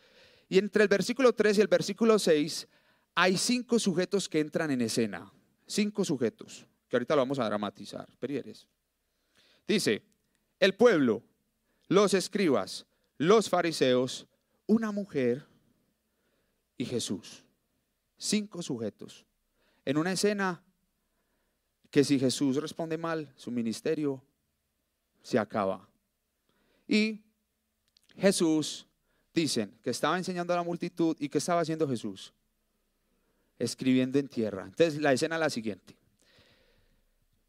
Y 0.50 0.58
entre 0.58 0.84
el 0.84 0.90
versículo 0.90 1.34
3 1.34 1.60
y 1.60 1.62
el 1.62 1.68
versículo 1.68 2.18
6 2.18 2.68
hay 3.16 3.38
cinco 3.38 3.80
sujetos 3.80 4.28
que 4.28 4.40
entran 4.40 4.72
en 4.72 4.82
escena. 4.82 5.32
Cinco 5.68 6.04
sujetos, 6.04 6.66
que 6.88 6.96
ahorita 6.96 7.16
lo 7.16 7.22
vamos 7.22 7.38
a 7.38 7.46
dramatizar. 7.46 8.08
Perieres. 8.20 8.68
Dice, 9.68 10.02
el 10.60 10.74
pueblo, 10.74 11.22
los 11.88 12.16
escribas, 12.16 12.88
los 13.18 13.50
fariseos, 13.50 14.28
una 14.66 14.92
mujer 14.92 15.46
y 16.80 16.86
Jesús. 16.86 17.44
Cinco 18.18 18.64
sujetos. 18.64 19.28
En 19.86 19.98
una 19.98 20.14
escena 20.14 20.64
que 21.92 22.04
si 22.04 22.18
Jesús 22.18 22.56
responde 22.56 22.98
mal, 22.98 23.32
su 23.36 23.52
ministerio 23.52 24.24
se 25.22 25.38
acaba. 25.38 25.88
Y 26.88 27.22
Jesús, 28.18 28.88
dicen, 29.34 29.78
que 29.84 29.92
estaba 29.92 30.18
enseñando 30.18 30.54
a 30.54 30.56
la 30.56 30.64
multitud 30.64 31.16
y 31.20 31.30
que 31.30 31.38
estaba 31.38 31.62
haciendo 31.62 31.88
Jesús 31.88 32.34
escribiendo 33.60 34.18
en 34.18 34.30
tierra. 34.30 34.64
Entonces 34.64 35.02
la 35.02 35.12
escena 35.12 35.36
es 35.36 35.42
la 35.42 35.50
siguiente. 35.50 35.96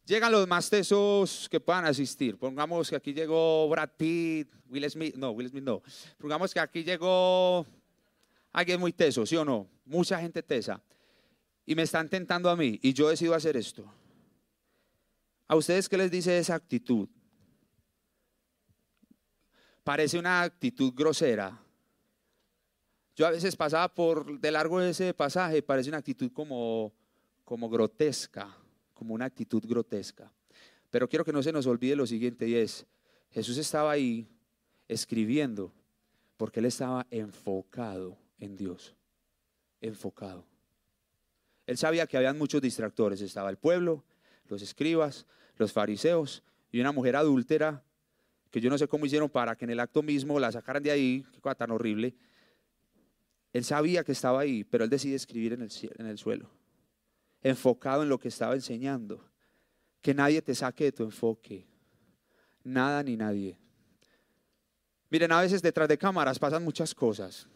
Llegan 0.05 0.33
los 0.33 0.47
más 0.49 0.69
tesos 0.69 1.49
que 1.49 1.61
puedan 1.61 1.85
asistir. 1.85 2.37
Pongamos 2.37 2.91
que 2.91 2.97
aquí 2.97 3.15
llegó 3.15 3.69
Brad 3.69 3.91
Pitt, 3.97 4.53
Will 4.69 4.91
Smith, 4.91 5.15
no, 5.15 5.31
Will 5.31 5.49
Smith 5.49 5.63
no. 5.63 5.83
Pongamos 6.19 6.53
que 6.53 6.59
aquí 6.59 6.83
llegó 6.83 7.65
alguien 8.53 8.81
muy 8.81 8.93
teso, 8.93 9.27
¿sí 9.27 9.37
o 9.37 9.45
no? 9.45 9.69
Mucha 9.85 10.21
gente 10.21 10.43
tesa. 10.43 10.83
Y 11.67 11.75
me 11.75 11.83
están 11.83 12.09
tentando 12.09 12.51
a 12.51 12.57
mí 12.57 12.79
y 12.83 12.93
yo 12.93 13.09
decido 13.09 13.35
hacer 13.35 13.57
esto. 13.57 13.85
¿A 15.47 15.57
ustedes 15.57 15.89
qué 15.89 15.97
les 15.97 16.11
dice 16.11 16.39
esa 16.39 16.55
actitud? 16.55 17.09
Parece 19.85 20.19
una 20.19 20.43
actitud 20.43 20.93
grosera. 20.95 21.61
Yo 23.17 23.27
a 23.27 23.31
veces 23.31 23.57
pasaba 23.57 23.93
por 23.93 24.39
de 24.39 24.51
largo 24.51 24.81
ese 24.81 25.13
pasaje, 25.13 25.63
parece 25.63 25.89
una 25.89 25.99
actitud 25.99 26.31
como, 26.33 26.93
como 27.45 27.69
grotesca, 27.69 28.57
como 28.95 29.15
una 29.15 29.25
actitud 29.25 29.63
grotesca. 29.67 30.33
Pero 30.91 31.09
quiero 31.09 31.25
que 31.25 31.33
no 31.33 31.43
se 31.43 31.53
nos 31.53 31.67
olvide 31.67 31.97
lo 31.97 32.07
siguiente 32.07 32.49
y 32.49 32.55
es, 32.55 32.87
Jesús 33.31 33.59
estaba 33.59 33.93
ahí 33.93 34.29
escribiendo 34.89 35.73
porque 36.37 36.61
él 36.61 36.67
estaba 36.67 37.07
enfocado 37.11 38.20
en 38.41 38.57
Dios, 38.57 38.97
enfocado. 39.81 40.45
Él 41.67 41.77
sabía 41.77 42.07
que 42.07 42.17
habían 42.17 42.37
muchos 42.37 42.61
distractores, 42.61 43.21
estaba 43.21 43.51
el 43.51 43.57
pueblo, 43.57 44.05
los 44.49 44.63
escribas, 44.63 45.27
los 45.57 45.73
fariseos 45.73 46.43
y 46.73 46.81
una 46.81 46.91
mujer 46.91 47.15
adúltera 47.17 47.85
que 48.51 48.61
yo 48.61 48.69
no 48.69 48.79
sé 48.79 48.89
cómo 48.89 49.07
hicieron 49.07 49.31
para 49.31 49.55
que 49.55 49.65
en 49.65 49.71
el 49.71 49.81
acto 49.81 50.03
mismo 50.03 50.41
la 50.41 50.51
sacaran 50.51 50.83
de 50.83 50.91
ahí, 50.91 51.25
qué 51.33 51.41
cosa 51.41 51.55
tan 51.55 51.71
horrible. 51.71 52.17
Él 53.53 53.65
sabía 53.65 54.03
que 54.03 54.13
estaba 54.13 54.41
ahí, 54.41 54.65
pero 54.65 54.85
él 54.85 54.91
decide 54.91 55.15
escribir 55.15 55.53
en 55.53 55.63
el, 55.63 55.71
en 55.99 56.07
el 56.07 56.19
suelo, 56.19 56.51
enfocado 57.43 58.03
en 58.03 58.09
lo 58.09 58.19
que 58.19 58.29
estaba 58.29 58.55
enseñando. 58.55 59.25
Que 60.03 60.15
nadie 60.15 60.43
te 60.43 60.55
saque 60.55 60.85
de 60.85 60.93
tu 60.93 61.05
enfoque, 61.05 61.67
nada 62.65 63.03
ni 63.03 63.17
nadie. 63.17 63.59
Miren, 65.11 65.33
a 65.33 65.41
veces 65.41 65.63
detrás 65.63 65.89
de 65.89 65.99
cámaras 65.99 66.39
pasan 66.39 66.65
muchas 66.65 66.95
cosas. 66.95 67.47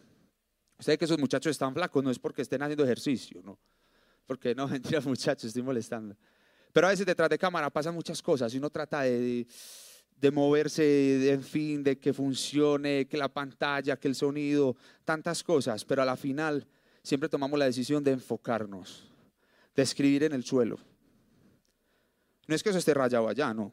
Usted 0.78 0.98
que 0.98 1.04
esos 1.04 1.18
muchachos 1.18 1.50
están 1.50 1.74
flacos, 1.74 2.02
no 2.02 2.10
es 2.10 2.18
porque 2.18 2.42
estén 2.42 2.62
haciendo 2.62 2.84
ejercicio, 2.84 3.40
no. 3.42 3.58
Porque 4.26 4.54
no, 4.54 4.66
mentiras 4.68 5.04
muchachos, 5.06 5.44
estoy 5.44 5.62
molestando. 5.62 6.16
Pero 6.72 6.88
a 6.88 6.90
veces 6.90 7.06
detrás 7.06 7.30
de 7.30 7.38
cámara 7.38 7.70
pasan 7.70 7.94
muchas 7.94 8.20
cosas 8.20 8.52
y 8.52 8.58
uno 8.58 8.68
trata 8.68 9.02
de, 9.02 9.46
de 10.16 10.30
moverse, 10.30 11.32
en 11.32 11.42
fin, 11.42 11.84
de 11.84 11.98
que 11.98 12.12
funcione, 12.12 13.06
que 13.06 13.16
la 13.16 13.28
pantalla, 13.28 13.96
que 13.96 14.08
el 14.08 14.14
sonido, 14.14 14.76
tantas 15.04 15.44
cosas, 15.44 15.84
pero 15.84 16.02
a 16.02 16.04
la 16.04 16.16
final 16.16 16.66
siempre 17.02 17.28
tomamos 17.28 17.58
la 17.58 17.66
decisión 17.66 18.02
de 18.02 18.12
enfocarnos, 18.12 19.08
de 19.76 19.82
escribir 19.82 20.24
en 20.24 20.32
el 20.32 20.44
suelo. 20.44 20.78
No 22.46 22.54
es 22.54 22.62
que 22.62 22.70
eso 22.70 22.78
esté 22.78 22.92
rayado 22.92 23.28
allá, 23.28 23.54
no. 23.54 23.72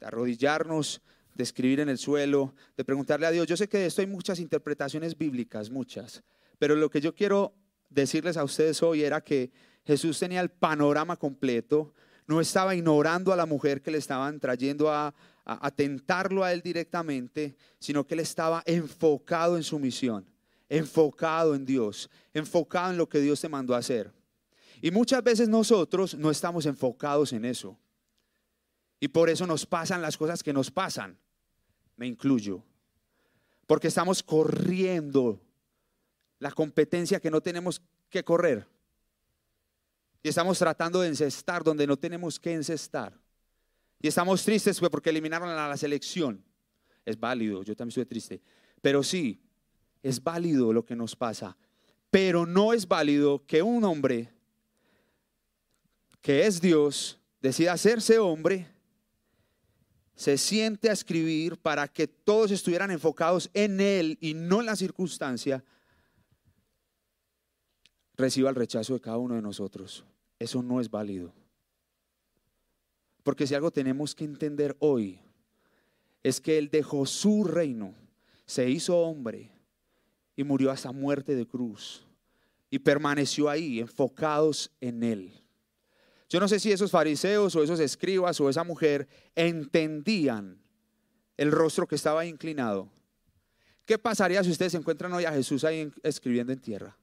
De 0.00 0.06
arrodillarnos, 0.06 1.02
de 1.34 1.42
escribir 1.42 1.80
en 1.80 1.88
el 1.88 1.98
suelo, 1.98 2.54
de 2.76 2.84
preguntarle 2.84 3.26
a 3.26 3.30
Dios. 3.30 3.46
Yo 3.46 3.56
sé 3.56 3.68
que 3.68 3.78
de 3.78 3.86
esto 3.86 4.00
hay 4.00 4.06
muchas 4.06 4.38
interpretaciones 4.38 5.18
bíblicas, 5.18 5.70
muchas, 5.70 6.22
pero 6.58 6.76
lo 6.76 6.88
que 6.88 7.00
yo 7.00 7.14
quiero 7.14 7.54
decirles 7.90 8.36
a 8.36 8.44
ustedes 8.44 8.82
hoy 8.82 9.02
era 9.02 9.20
que 9.20 9.50
Jesús 9.84 10.18
tenía 10.18 10.40
el 10.40 10.50
panorama 10.50 11.16
completo, 11.16 11.92
no 12.26 12.40
estaba 12.40 12.74
ignorando 12.74 13.32
a 13.32 13.36
la 13.36 13.46
mujer 13.46 13.82
que 13.82 13.90
le 13.90 13.98
estaban 13.98 14.40
trayendo 14.40 14.90
a, 14.90 15.14
a, 15.44 15.70
tentarlo 15.70 16.42
a 16.42 16.52
él 16.52 16.62
directamente, 16.62 17.56
sino 17.78 18.06
que 18.06 18.14
él 18.14 18.20
estaba 18.20 18.62
enfocado 18.64 19.56
en 19.56 19.62
su 19.62 19.78
misión, 19.78 20.24
enfocado 20.68 21.54
en 21.54 21.66
Dios, 21.66 22.08
enfocado 22.32 22.92
en 22.92 22.96
lo 22.96 23.08
que 23.08 23.20
Dios 23.20 23.40
te 23.40 23.48
mandó 23.48 23.74
a 23.74 23.78
hacer. 23.78 24.10
Y 24.80 24.90
muchas 24.90 25.22
veces 25.22 25.48
nosotros 25.48 26.14
no 26.14 26.30
estamos 26.30 26.66
enfocados 26.66 27.32
en 27.32 27.44
eso. 27.44 27.78
Y 29.00 29.08
por 29.08 29.28
eso 29.28 29.46
nos 29.46 29.66
pasan 29.66 30.00
las 30.00 30.16
cosas 30.16 30.42
que 30.42 30.52
nos 30.52 30.70
pasan. 30.70 31.18
Me 31.96 32.06
incluyo. 32.06 32.62
Porque 33.66 33.88
estamos 33.88 34.22
corriendo 34.22 35.40
la 36.38 36.50
competencia 36.52 37.20
que 37.20 37.30
no 37.30 37.40
tenemos 37.40 37.80
que 38.10 38.22
correr. 38.22 38.66
Y 40.22 40.28
estamos 40.28 40.58
tratando 40.58 41.00
de 41.00 41.08
encestar 41.08 41.62
donde 41.62 41.86
no 41.86 41.96
tenemos 41.96 42.38
que 42.38 42.52
encestar. 42.52 43.18
Y 44.00 44.08
estamos 44.08 44.44
tristes 44.44 44.80
porque 44.80 45.10
eliminaron 45.10 45.48
a 45.48 45.68
la 45.68 45.76
selección. 45.76 46.44
Es 47.04 47.18
válido, 47.18 47.62
yo 47.62 47.74
también 47.74 47.90
estoy 47.90 48.06
triste. 48.06 48.42
Pero 48.80 49.02
sí, 49.02 49.40
es 50.02 50.22
válido 50.22 50.72
lo 50.72 50.84
que 50.84 50.96
nos 50.96 51.16
pasa. 51.16 51.56
Pero 52.10 52.46
no 52.46 52.72
es 52.72 52.86
válido 52.86 53.44
que 53.46 53.62
un 53.62 53.84
hombre 53.84 54.30
que 56.20 56.46
es 56.46 56.60
Dios 56.60 57.18
decida 57.42 57.72
hacerse 57.72 58.18
hombre, 58.18 58.66
se 60.14 60.38
siente 60.38 60.90
a 60.90 60.92
escribir 60.92 61.56
para 61.56 61.88
que 61.88 62.06
todos 62.06 62.50
estuvieran 62.50 62.90
enfocados 62.90 63.50
en 63.52 63.80
Él 63.80 64.16
y 64.20 64.34
no 64.34 64.60
en 64.60 64.66
la 64.66 64.76
circunstancia, 64.76 65.64
reciba 68.16 68.50
el 68.50 68.56
rechazo 68.56 68.94
de 68.94 69.00
cada 69.00 69.18
uno 69.18 69.34
de 69.34 69.42
nosotros. 69.42 70.04
Eso 70.38 70.62
no 70.62 70.80
es 70.80 70.90
válido. 70.90 71.32
Porque 73.22 73.46
si 73.46 73.54
algo 73.54 73.70
tenemos 73.70 74.14
que 74.14 74.24
entender 74.24 74.76
hoy 74.78 75.18
es 76.22 76.40
que 76.40 76.58
Él 76.58 76.68
dejó 76.70 77.06
su 77.06 77.44
reino, 77.44 77.94
se 78.46 78.68
hizo 78.70 78.98
hombre 78.98 79.50
y 80.36 80.44
murió 80.44 80.70
hasta 80.70 80.92
muerte 80.92 81.34
de 81.34 81.46
cruz 81.46 82.06
y 82.70 82.78
permaneció 82.78 83.48
ahí 83.48 83.80
enfocados 83.80 84.70
en 84.80 85.02
Él. 85.02 85.43
Yo 86.28 86.40
no 86.40 86.48
sé 86.48 86.58
si 86.58 86.72
esos 86.72 86.90
fariseos 86.90 87.54
o 87.54 87.62
esos 87.62 87.80
escribas 87.80 88.40
o 88.40 88.48
esa 88.48 88.64
mujer 88.64 89.08
entendían 89.34 90.58
el 91.36 91.52
rostro 91.52 91.86
que 91.86 91.94
estaba 91.94 92.24
inclinado. 92.26 92.90
¿Qué 93.84 93.98
pasaría 93.98 94.42
si 94.42 94.50
ustedes 94.50 94.74
encuentran 94.74 95.12
hoy 95.12 95.24
a 95.24 95.32
Jesús 95.32 95.64
ahí 95.64 95.92
escribiendo 96.02 96.52
en 96.52 96.60
tierra? 96.60 96.96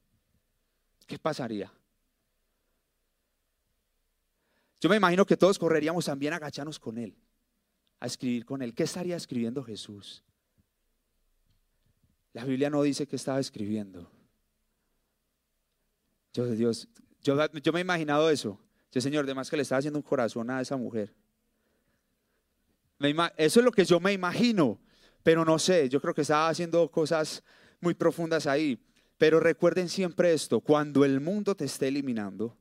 ¿Qué 1.06 1.20
pasaría? 1.20 1.72
Yo 4.80 4.90
me 4.90 4.96
imagino 4.96 5.26
que 5.26 5.38
todos 5.38 5.60
correríamos 5.60 6.06
también 6.06 6.34
a 6.34 6.38
agacharnos 6.38 6.80
con 6.80 6.98
Él, 6.98 7.16
a 8.00 8.08
escribir 8.08 8.46
con 8.46 8.64
Él. 8.64 8.74
¿Qué 8.74 8.84
estaría 8.84 9.16
escribiendo 9.16 9.64
Jesús? 9.64 10.24
La 12.34 12.46
Biblia 12.46 12.70
no 12.70 12.82
dice 12.82 13.06
que 13.06 13.16
estaba 13.16 13.40
escribiendo. 13.40 14.10
Dios, 16.34 16.88
yo 17.22 17.36
me 17.74 17.80
he 17.80 17.82
imaginado 17.82 18.30
eso. 18.30 18.58
Yo, 18.92 19.00
Señor, 19.00 19.24
además 19.24 19.50
que 19.50 19.56
le 19.56 19.64
estaba 19.64 19.80
haciendo 19.80 20.00
un 20.00 20.04
corazón 20.04 20.50
a 20.50 20.62
esa 20.62 20.76
mujer. 20.76 21.14
Eso 23.38 23.60
es 23.60 23.66
lo 23.66 23.72
que 23.72 23.86
yo 23.86 24.00
me 24.00 24.14
imagino, 24.14 24.80
pero 25.24 25.44
no 25.44 25.58
sé, 25.58 25.90
yo 25.90 26.02
creo 26.02 26.14
que 26.14 26.22
estaba 26.22 26.50
haciendo 26.50 26.90
cosas 26.92 27.44
muy 27.80 27.94
profundas 27.94 28.48
ahí. 28.48 28.80
Pero 29.18 29.40
recuerden 29.40 29.88
siempre 29.88 30.34
esto, 30.34 30.60
cuando 30.60 31.06
el 31.06 31.20
mundo 31.22 31.56
te 31.56 31.66
esté 31.66 31.88
eliminando, 31.88 32.58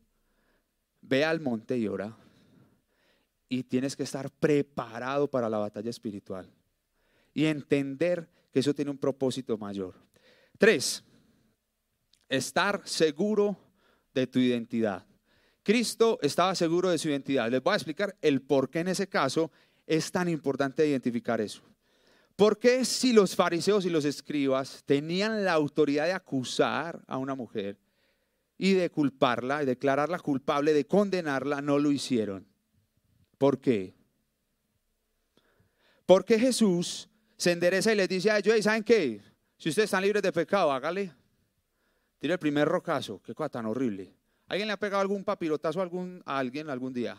ve 1.00 1.24
al 1.24 1.40
monte 1.40 1.76
y 1.76 1.88
ora. 1.88 2.16
Y 3.48 3.64
tienes 3.64 3.96
que 3.96 4.04
estar 4.04 4.30
preparado 4.30 5.28
para 5.28 5.48
la 5.48 5.58
batalla 5.58 5.90
espiritual. 5.90 6.48
Y 7.34 7.46
entender 7.46 8.28
que 8.52 8.60
eso 8.60 8.74
tiene 8.74 8.90
un 8.90 8.98
propósito 8.98 9.58
mayor. 9.58 9.94
Tres, 10.58 11.02
estar 12.28 12.82
seguro 12.84 13.56
de 14.14 14.26
tu 14.26 14.38
identidad. 14.38 15.04
Cristo 15.70 16.18
estaba 16.20 16.56
seguro 16.56 16.90
de 16.90 16.98
su 16.98 17.08
identidad. 17.08 17.48
Les 17.48 17.62
voy 17.62 17.74
a 17.74 17.76
explicar 17.76 18.16
el 18.22 18.42
por 18.42 18.70
qué 18.70 18.80
en 18.80 18.88
ese 18.88 19.08
caso 19.08 19.52
es 19.86 20.10
tan 20.10 20.28
importante 20.28 20.84
identificar 20.84 21.40
eso. 21.40 21.62
Porque 22.34 22.84
si 22.84 23.12
los 23.12 23.36
fariseos 23.36 23.84
y 23.84 23.88
los 23.88 24.04
escribas 24.04 24.82
tenían 24.84 25.44
la 25.44 25.52
autoridad 25.52 26.06
de 26.06 26.12
acusar 26.12 27.00
a 27.06 27.18
una 27.18 27.36
mujer 27.36 27.78
y 28.58 28.72
de 28.72 28.90
culparla, 28.90 29.60
de 29.60 29.66
declararla 29.66 30.18
culpable, 30.18 30.72
de 30.72 30.88
condenarla, 30.88 31.62
no 31.62 31.78
lo 31.78 31.92
hicieron? 31.92 32.48
¿Por 33.38 33.60
qué? 33.60 33.94
Porque 36.04 36.36
Jesús 36.36 37.08
se 37.36 37.52
endereza 37.52 37.92
y 37.92 37.94
les 37.94 38.08
dice 38.08 38.32
a 38.32 38.38
ellos, 38.38 38.60
¿saben 38.64 38.82
qué? 38.82 39.20
Si 39.56 39.68
ustedes 39.68 39.84
están 39.84 40.02
libres 40.02 40.24
de 40.24 40.32
pecado, 40.32 40.72
hágale. 40.72 41.14
Tire 42.18 42.32
el 42.32 42.40
primer 42.40 42.66
rocazo, 42.66 43.22
qué 43.22 43.36
cosa 43.36 43.50
tan 43.50 43.66
horrible. 43.66 44.19
¿Alguien 44.50 44.66
le 44.66 44.72
ha 44.72 44.76
pegado 44.76 45.00
algún 45.00 45.22
papilotazo 45.22 45.80
a, 45.80 46.38
alguien 46.38 46.68
algún 46.70 46.92
día? 46.92 47.16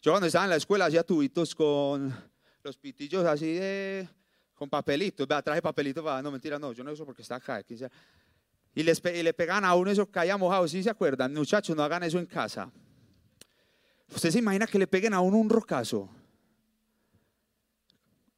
Yo 0.00 0.12
cuando 0.12 0.28
estaba 0.28 0.44
en 0.44 0.50
la 0.50 0.56
escuela 0.56 0.84
hacía 0.86 1.02
tubitos 1.02 1.52
con 1.52 2.14
los 2.62 2.76
pitillos 2.76 3.26
así 3.26 3.54
de 3.54 4.08
con 4.54 4.70
papelitos, 4.70 5.26
vea, 5.26 5.42
traje 5.42 5.60
papelitos 5.60 6.04
para, 6.04 6.22
no 6.22 6.30
mentira, 6.30 6.60
no, 6.60 6.72
yo 6.72 6.84
no 6.84 6.92
eso 6.92 7.04
porque 7.04 7.22
está 7.22 7.34
acá. 7.34 7.60
y, 7.68 7.74
y 8.82 8.82
le 8.84 9.34
pegan 9.34 9.64
a 9.64 9.74
uno 9.74 9.90
eso 9.90 10.08
caía 10.08 10.36
mojado, 10.36 10.68
¿sí 10.68 10.80
se 10.80 10.90
acuerdan? 10.90 11.34
Muchachos, 11.34 11.74
no 11.74 11.82
hagan 11.82 12.04
eso 12.04 12.20
en 12.20 12.26
casa. 12.26 12.70
¿Usted 14.14 14.30
se 14.30 14.38
imagina 14.38 14.68
que 14.68 14.78
le 14.78 14.86
peguen 14.86 15.12
a 15.12 15.20
uno 15.20 15.38
un 15.38 15.50
rocazo? 15.50 16.08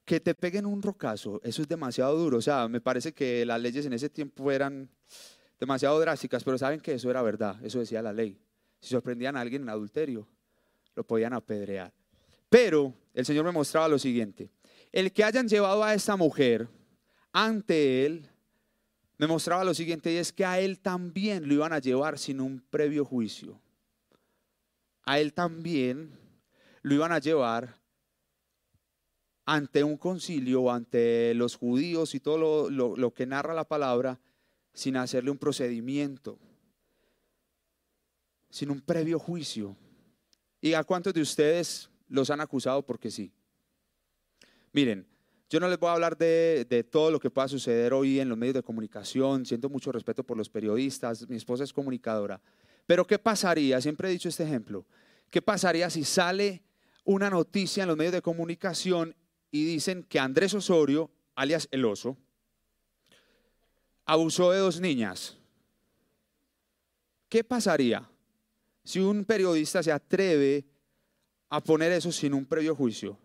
Que 0.07 0.21
te 0.21 0.35
peguen 0.35 0.65
un 0.65 0.81
rocazo, 0.81 1.39
eso 1.45 1.61
es 1.61 1.69
demasiado 1.69 2.17
duro. 2.17 2.39
O 2.39 2.43
sea, 2.43 2.67
me 2.67 2.81
parece 2.81 3.13
que 3.13 3.45
las 3.45 3.61
leyes 3.61 3.85
en 3.85 3.93
ese 3.93 4.09
tiempo 4.09 4.51
eran 4.51 4.89
demasiado 5.63 6.01
drásticas, 6.01 6.43
pero 6.43 6.59
saben 6.59 6.81
que 6.81 6.95
eso 6.95 7.09
era 7.09 7.23
verdad, 7.23 7.57
eso 7.65 7.79
decía 7.79 8.03
la 8.03 8.13
ley. 8.13 8.37
Si 8.81 8.91
sorprendían 8.91 9.37
a 9.37 9.41
alguien 9.41 9.63
en 9.63 9.69
adulterio, 9.69 10.27
lo 10.97 11.07
podían 11.07 11.33
apedrear. 11.33 11.93
Pero 12.49 12.93
el 13.15 13.25
Señor 13.25 13.45
me 13.45 13.53
mostraba 13.53 13.87
lo 13.87 13.99
siguiente 13.99 14.51
el 14.93 15.13
que 15.13 15.25
hayan 15.25 15.49
llevado 15.49 15.83
a 15.83 15.95
esta 15.95 16.17
mujer 16.17 16.69
ante 17.33 18.05
él, 18.05 18.29
me 19.17 19.27
mostraba 19.27 19.65
lo 19.65 19.73
siguiente, 19.73 20.13
y 20.13 20.17
es 20.17 20.33
que 20.33 20.45
a 20.45 20.61
él 20.61 20.81
también 20.81 21.49
lo 21.49 21.55
iban 21.55 21.73
a 21.73 21.79
llevar 21.79 22.19
sin 22.19 22.41
un 22.41 22.61
previo 22.71 23.05
juicio. 23.05 23.61
A 25.05 25.19
él 25.19 25.33
también 25.33 26.19
lo 26.83 26.95
iban 26.95 27.13
a 27.13 27.19
llevar 27.19 27.81
ante 29.47 29.83
un 29.83 29.97
concilio, 29.97 30.71
ante 30.71 31.35
los 31.35 31.57
judíos 31.57 32.15
y 32.15 32.21
todo 32.21 32.69
lo, 32.71 32.97
lo 32.97 33.15
que 33.15 33.27
narra 33.27 33.55
la 33.55 33.67
palabra, 33.67 34.21
sin 34.73 34.97
hacerle 34.97 35.31
un 35.31 35.39
procedimiento, 35.39 36.39
sin 38.51 38.71
un 38.71 38.81
previo 38.81 39.19
juicio. 39.19 39.77
¿Y 40.61 40.75
a 40.75 40.85
cuántos 40.85 41.13
de 41.13 41.21
ustedes 41.21 41.91
los 42.09 42.31
han 42.31 42.41
acusado 42.41 42.85
porque 42.85 43.11
sí? 43.11 43.33
Miren, 44.73 45.07
yo 45.51 45.61
no 45.61 45.69
les 45.69 45.79
voy 45.79 45.91
a 45.91 45.93
hablar 45.93 46.17
de, 46.17 46.67
de, 46.69 46.83
todo 46.83 47.11
lo 47.11 47.21
que 47.21 47.31
pueda 47.31 47.49
suceder 47.49 47.93
hoy 47.93 48.21
en 48.21 48.29
los 48.29 48.39
medios 48.39 48.55
de 48.55 48.63
comunicación, 48.63 49.45
siento 49.45 49.69
mucho 49.69 49.93
respeto 49.93 50.25
por 50.25 50.37
los 50.37 50.49
periodistas, 50.49 51.29
mi 51.29 51.37
esposa 51.37 51.65
es 51.65 51.73
comunicadora, 51.73 52.41
pero 52.87 53.07
¿qué 53.07 53.19
pasaría? 53.19 53.81
Siempre 53.81 54.09
he 54.09 54.13
dicho 54.13 54.31
este 54.31 54.45
ejemplo, 54.45 54.87
¿qué 55.31 55.43
pasaría 55.43 55.91
si 55.91 56.05
sale 56.05 56.63
una 57.05 57.29
noticia 57.29 57.83
en 57.83 57.89
los 57.89 57.97
medios 57.97 58.15
de 58.15 58.23
comunicación 58.23 59.15
y 59.51 59.65
dicen 59.65 60.05
que 60.05 60.19
Andrés 60.19 60.55
Osorio, 60.55 61.11
alias 61.35 61.69
El 61.71 61.85
Oso, 61.85 62.17
abusó 64.05 64.53
de 64.53 64.59
dos 64.59 64.81
niñas? 64.81 65.37
¿Qué 67.29 67.43
pasaría 67.43 68.09
si 68.85 69.01
un 69.01 69.25
periodista 69.25 69.83
se 69.83 69.93
atreve 69.93 70.65
a 71.49 71.61
poner 71.61 71.93
eso 71.93 72.13
sin 72.13 72.35
un 72.35 72.45
previo 72.45 72.75
juicio? 72.75 73.19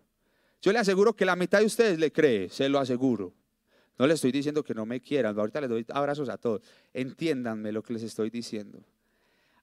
Yo 0.60 0.72
le 0.72 0.78
aseguro 0.78 1.14
que 1.14 1.24
la 1.24 1.36
mitad 1.36 1.60
de 1.60 1.66
ustedes 1.66 1.98
le 1.98 2.10
cree, 2.10 2.48
se 2.48 2.68
lo 2.68 2.78
aseguro. 2.78 3.34
No 3.98 4.06
le 4.06 4.14
estoy 4.14 4.32
diciendo 4.32 4.62
que 4.62 4.74
no 4.74 4.86
me 4.86 5.00
quieran, 5.00 5.38
ahorita 5.38 5.60
les 5.60 5.70
doy 5.70 5.86
abrazos 5.90 6.28
a 6.28 6.38
todos. 6.38 6.62
Entiéndanme 6.94 7.72
lo 7.72 7.82
que 7.82 7.92
les 7.92 8.02
estoy 8.02 8.30
diciendo. 8.30 8.82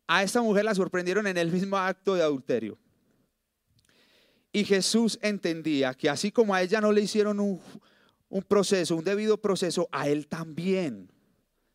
A 0.07 0.23
esta 0.23 0.41
mujer 0.41 0.65
la 0.65 0.75
sorprendieron 0.75 1.25
en 1.27 1.37
el 1.37 1.51
mismo 1.51 1.77
acto 1.77 2.15
de 2.15 2.21
adulterio. 2.21 2.77
Y 4.51 4.63
Jesús 4.63 5.19
entendía 5.21 5.93
que 5.93 6.09
así 6.09 6.31
como 6.31 6.53
a 6.53 6.61
ella 6.61 6.79
no 6.79 6.91
le 6.91 7.01
hicieron 7.01 7.39
un, 7.39 7.61
un 8.29 8.43
proceso, 8.43 8.95
un 8.95 9.03
debido 9.03 9.37
proceso, 9.37 9.87
a 9.91 10.07
él 10.07 10.27
también 10.27 11.11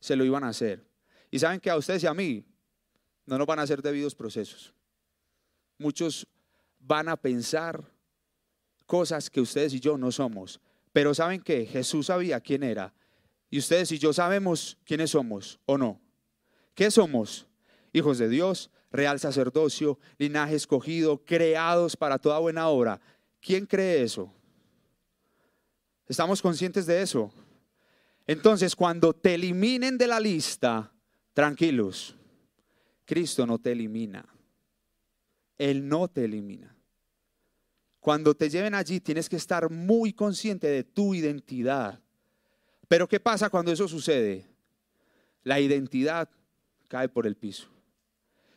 se 0.01 0.17
lo 0.17 0.25
iban 0.25 0.45
a 0.45 0.49
hacer. 0.49 0.85
Y 1.31 1.39
saben 1.39 1.61
que 1.61 1.71
a 1.71 1.77
ustedes 1.77 2.03
y 2.03 2.07
a 2.07 2.15
mí 2.15 2.45
no 3.27 3.39
nos 3.39 3.47
van 3.47 3.59
a 3.59 3.63
hacer 3.63 3.83
debidos 3.83 4.15
procesos. 4.15 4.75
Muchos 5.79 6.27
van 6.81 7.09
a 7.09 7.17
pensar 7.17 7.85
cosas 8.87 9.31
que 9.31 9.41
ustedes 9.41 9.73
y 9.75 9.81
yo 9.81 9.97
no 9.97 10.11
somos. 10.11 10.61
Pero 10.93 11.15
saben 11.15 11.41
que 11.41 11.65
Jesús 11.67 12.07
sabía 12.07 12.41
quién 12.41 12.63
era. 12.65 12.93
Y 13.49 13.59
ustedes 13.59 13.93
y 13.93 13.99
yo 13.99 14.13
sabemos 14.13 14.77
quiénes 14.85 15.11
somos 15.11 15.61
o 15.67 15.79
no. 15.79 16.01
¿Qué 16.75 16.91
somos? 16.91 17.47
Hijos 17.93 18.19
de 18.19 18.29
Dios, 18.29 18.71
real 18.91 19.21
sacerdocio, 19.21 19.99
linaje 20.19 20.57
escogido, 20.57 21.25
creados 21.25 21.97
para 21.97 22.19
toda 22.19 22.39
buena 22.39 22.69
obra. 22.69 23.01
¿Quién 23.41 23.67
cree 23.67 24.03
eso? 24.03 24.33
¿Estamos 26.11 26.43
conscientes 26.43 26.87
de 26.87 27.03
eso? 27.03 27.33
Entonces, 28.27 28.75
cuando 28.75 29.13
te 29.13 29.35
eliminen 29.35 29.97
de 29.97 30.09
la 30.09 30.19
lista, 30.19 30.93
tranquilos, 31.33 32.17
Cristo 33.05 33.47
no 33.47 33.61
te 33.61 33.71
elimina. 33.71 34.27
Él 35.57 35.89
no 35.89 36.09
te 36.09 36.25
elimina. 36.25 36.75
Cuando 38.01 38.35
te 38.35 38.51
lleven 38.51 38.75
allí 38.75 38.99
tienes 38.99 39.29
que 39.29 39.37
estar 39.37 39.71
muy 39.71 40.13
consciente 40.13 40.67
de 40.67 40.83
tu 40.83 41.15
identidad. 41.15 42.01
Pero 42.89 43.07
¿qué 43.07 43.21
pasa 43.21 43.49
cuando 43.49 43.71
eso 43.71 43.87
sucede? 43.87 44.49
La 45.45 45.61
identidad 45.61 46.29
cae 46.89 47.09
por 47.09 47.25
el 47.25 47.37
piso. 47.37 47.69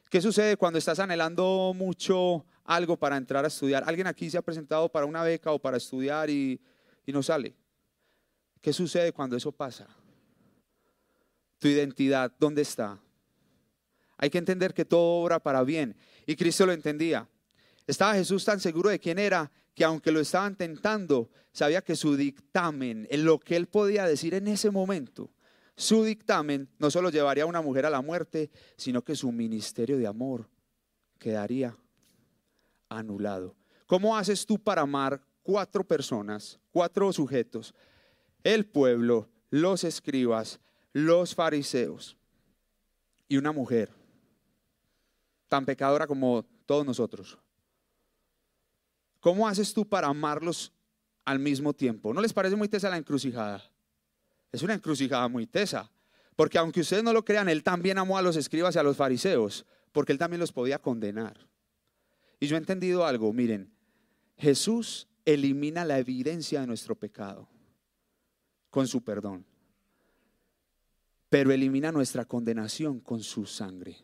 ¿Qué 0.09 0.23
sucede 0.23 0.57
cuando 0.57 0.79
estás 0.79 0.97
anhelando 0.97 1.71
mucho 1.75 2.47
algo 2.63 2.97
para 2.97 3.15
entrar 3.15 3.45
a 3.45 3.49
estudiar? 3.49 3.83
¿Alguien 3.85 4.07
aquí 4.07 4.27
se 4.31 4.39
ha 4.39 4.41
presentado 4.41 4.89
para 4.89 5.05
una 5.05 5.21
beca 5.21 5.51
o 5.51 5.59
para 5.59 5.77
estudiar 5.77 6.31
y, 6.31 6.59
y 7.05 7.11
no 7.11 7.23
sale? 7.23 7.55
¿Qué 8.61 8.71
sucede 8.71 9.11
cuando 9.11 9.35
eso 9.35 9.51
pasa? 9.51 9.87
Tu 11.59 11.67
identidad, 11.67 12.31
¿dónde 12.39 12.61
está? 12.61 12.99
Hay 14.17 14.29
que 14.29 14.37
entender 14.37 14.73
que 14.73 14.85
todo 14.85 15.21
obra 15.21 15.39
para 15.39 15.63
bien. 15.63 15.95
Y 16.25 16.35
Cristo 16.35 16.65
lo 16.65 16.71
entendía. 16.71 17.27
Estaba 17.85 18.13
Jesús 18.13 18.45
tan 18.45 18.59
seguro 18.59 18.89
de 18.89 18.99
quién 18.99 19.19
era 19.19 19.51
que 19.73 19.83
aunque 19.83 20.11
lo 20.11 20.19
estaban 20.19 20.55
tentando, 20.55 21.29
sabía 21.51 21.81
que 21.81 21.95
su 21.95 22.15
dictamen, 22.15 23.07
en 23.09 23.25
lo 23.25 23.39
que 23.39 23.55
él 23.55 23.67
podía 23.67 24.05
decir 24.05 24.33
en 24.33 24.47
ese 24.47 24.71
momento, 24.71 25.31
su 25.75 26.03
dictamen 26.03 26.69
no 26.77 26.91
solo 26.91 27.09
llevaría 27.09 27.43
a 27.43 27.47
una 27.47 27.61
mujer 27.61 27.85
a 27.85 27.89
la 27.89 28.01
muerte, 28.01 28.51
sino 28.77 29.03
que 29.03 29.15
su 29.15 29.31
ministerio 29.31 29.97
de 29.97 30.07
amor 30.07 30.47
quedaría 31.17 31.75
anulado. 32.89 33.55
¿Cómo 33.87 34.15
haces 34.15 34.45
tú 34.45 34.59
para 34.59 34.83
amar 34.83 35.21
cuatro 35.43 35.83
personas, 35.83 36.59
cuatro 36.71 37.13
sujetos? 37.13 37.73
El 38.43 38.65
pueblo, 38.65 39.29
los 39.49 39.83
escribas, 39.83 40.59
los 40.93 41.35
fariseos 41.35 42.17
y 43.27 43.37
una 43.37 43.51
mujer 43.51 43.91
tan 45.47 45.65
pecadora 45.65 46.07
como 46.07 46.43
todos 46.65 46.85
nosotros. 46.85 47.37
¿Cómo 49.19 49.47
haces 49.47 49.73
tú 49.73 49.87
para 49.87 50.07
amarlos 50.07 50.73
al 51.23 51.39
mismo 51.39 51.73
tiempo? 51.73 52.13
¿No 52.13 52.21
les 52.21 52.33
parece 52.33 52.55
muy 52.55 52.67
tesa 52.67 52.89
la 52.89 52.97
encrucijada? 52.97 53.63
Es 54.51 54.63
una 54.63 54.73
encrucijada 54.73 55.27
muy 55.27 55.45
tesa. 55.47 55.89
Porque 56.35 56.57
aunque 56.57 56.81
ustedes 56.81 57.03
no 57.03 57.13
lo 57.13 57.23
crean, 57.23 57.49
él 57.49 57.63
también 57.63 57.97
amó 57.97 58.17
a 58.17 58.21
los 58.21 58.35
escribas 58.35 58.75
y 58.75 58.79
a 58.79 58.83
los 58.83 58.97
fariseos, 58.97 59.65
porque 59.91 60.11
él 60.11 60.17
también 60.17 60.39
los 60.39 60.51
podía 60.51 60.79
condenar. 60.79 61.47
Y 62.39 62.47
yo 62.47 62.55
he 62.55 62.59
entendido 62.59 63.05
algo, 63.05 63.31
miren, 63.31 63.71
Jesús 64.37 65.07
elimina 65.25 65.85
la 65.85 65.99
evidencia 65.99 66.61
de 66.61 66.67
nuestro 66.67 66.95
pecado 66.95 67.47
con 68.69 68.87
su 68.87 69.03
perdón, 69.03 69.45
pero 71.29 71.51
elimina 71.51 71.91
nuestra 71.91 72.25
condenación 72.25 72.99
con 72.99 73.21
su 73.21 73.45
sangre. 73.45 73.97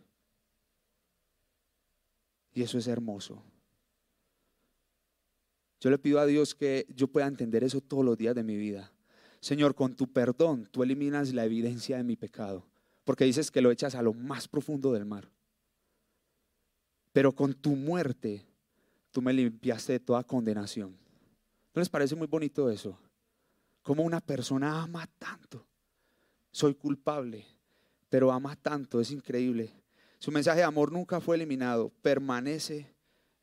Y 2.53 2.63
eso 2.63 2.77
es 2.77 2.87
hermoso. 2.87 3.43
Yo 5.79 5.89
le 5.89 5.97
pido 5.97 6.19
a 6.19 6.25
Dios 6.25 6.55
que 6.55 6.85
yo 6.93 7.07
pueda 7.07 7.27
entender 7.27 7.63
eso 7.63 7.81
todos 7.81 8.03
los 8.03 8.17
días 8.17 8.35
de 8.35 8.43
mi 8.43 8.57
vida. 8.57 8.91
Señor, 9.39 9.75
con 9.75 9.95
tu 9.95 10.07
perdón 10.11 10.67
tú 10.71 10.83
eliminas 10.83 11.33
la 11.33 11.45
evidencia 11.45 11.97
de 11.97 12.03
mi 12.03 12.15
pecado, 12.15 12.67
porque 13.05 13.25
dices 13.25 13.49
que 13.49 13.61
lo 13.61 13.71
echas 13.71 13.95
a 13.95 14.01
lo 14.01 14.13
más 14.13 14.47
profundo 14.47 14.91
del 14.91 15.05
mar. 15.05 15.31
Pero 17.13 17.33
con 17.33 17.53
tu 17.53 17.75
muerte 17.75 18.45
tú 19.11 19.21
me 19.21 19.33
limpiaste 19.33 19.93
de 19.93 19.99
toda 19.99 20.23
condenación. 20.23 20.97
¿No 21.79 21.81
les 21.81 21.87
parece 21.87 22.13
muy 22.13 22.27
bonito 22.27 22.69
eso? 22.69 22.99
Como 23.83 24.03
una 24.03 24.19
persona 24.19 24.81
ama 24.83 25.09
tanto. 25.17 25.65
Soy 26.51 26.75
culpable, 26.75 27.45
pero 28.09 28.33
ama 28.33 28.57
tanto, 28.57 28.99
es 28.99 29.11
increíble. 29.11 29.71
Su 30.17 30.29
mensaje 30.29 30.57
de 30.57 30.65
amor 30.65 30.91
nunca 30.91 31.21
fue 31.21 31.37
eliminado, 31.37 31.89
permanece 32.01 32.93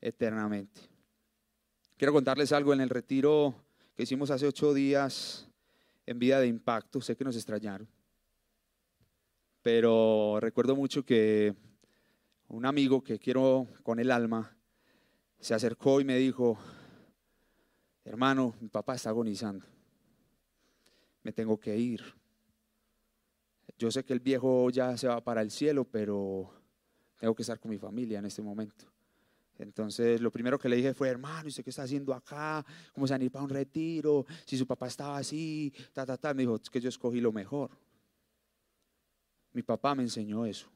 eternamente. 0.03 0.83
Quiero 1.97 2.13
contarles 2.13 2.53
algo 2.53 2.75
en 2.75 2.83
el 2.83 2.91
retiro 2.91 3.55
que 3.97 4.03
hicimos 4.03 4.31
hace 4.31 4.47
ocho 4.47 4.75
días 4.75 5.49
en 6.05 6.19
vida 6.19 6.39
de 6.39 6.47
impacto. 6.47 7.01
Sé 7.01 7.17
que 7.17 7.25
nos 7.25 7.37
extrañaron. 7.37 7.89
Pero 9.63 10.41
recuerdo 10.41 10.77
mucho 10.77 11.07
que 11.07 11.55
un 12.49 12.67
amigo 12.67 13.03
que 13.03 13.19
quiero 13.19 13.67
con 13.83 13.99
el 13.99 14.11
alma 14.11 14.55
se 15.41 15.55
acercó 15.55 16.03
y 16.03 16.05
me 16.05 16.19
dijo, 16.19 16.59
hermano, 18.07 18.55
mi 18.61 18.69
papá 18.69 18.95
está 18.95 19.11
agonizando. 19.11 19.67
Me 21.23 21.33
tengo 21.33 21.59
que 21.59 21.77
ir. 21.77 22.03
Yo 23.79 23.91
sé 23.91 24.05
que 24.05 24.13
el 24.13 24.21
viejo 24.21 24.71
ya 24.71 24.97
se 24.97 25.09
va 25.09 25.23
para 25.23 25.43
el 25.43 25.51
cielo, 25.51 25.85
pero 25.85 26.51
tengo 27.19 27.35
que 27.35 27.43
estar 27.43 27.59
con 27.59 27.71
mi 27.71 27.79
familia 27.79 28.19
en 28.19 28.27
este 28.27 28.43
momento. 28.43 28.87
Entonces, 29.59 30.21
lo 30.21 30.31
primero 30.31 30.59
que 30.59 30.69
le 30.69 30.77
dije 30.77 30.95
fue, 30.95 31.09
hermano, 31.09 31.45
¿y 31.47 31.49
usted 31.49 31.65
qué 31.65 31.71
está 31.71 31.83
haciendo 31.83 32.15
acá? 32.15 32.65
¿Cómo 32.95 33.07
se 33.07 33.15
van 33.15 33.23
a 33.23 33.25
ir 33.25 33.31
para 33.31 33.45
un 33.45 33.51
retiro? 33.51 34.25
Si 34.45 34.57
su 34.57 34.67
papá 34.67 34.87
estaba 34.87 35.17
así, 35.17 35.73
ta, 35.93 36.05
ta, 36.05 36.17
ta. 36.17 36.35
Me 36.35 36.43
dijo, 36.43 36.57
es 36.57 36.71
que 36.71 36.81
yo 36.81 36.89
escogí 36.89 37.21
lo 37.21 37.33
mejor. 37.33 37.71
Mi 39.53 39.63
papá 39.63 39.95
me 39.95 40.03
enseñó 40.03 40.45
eso. 40.45 40.69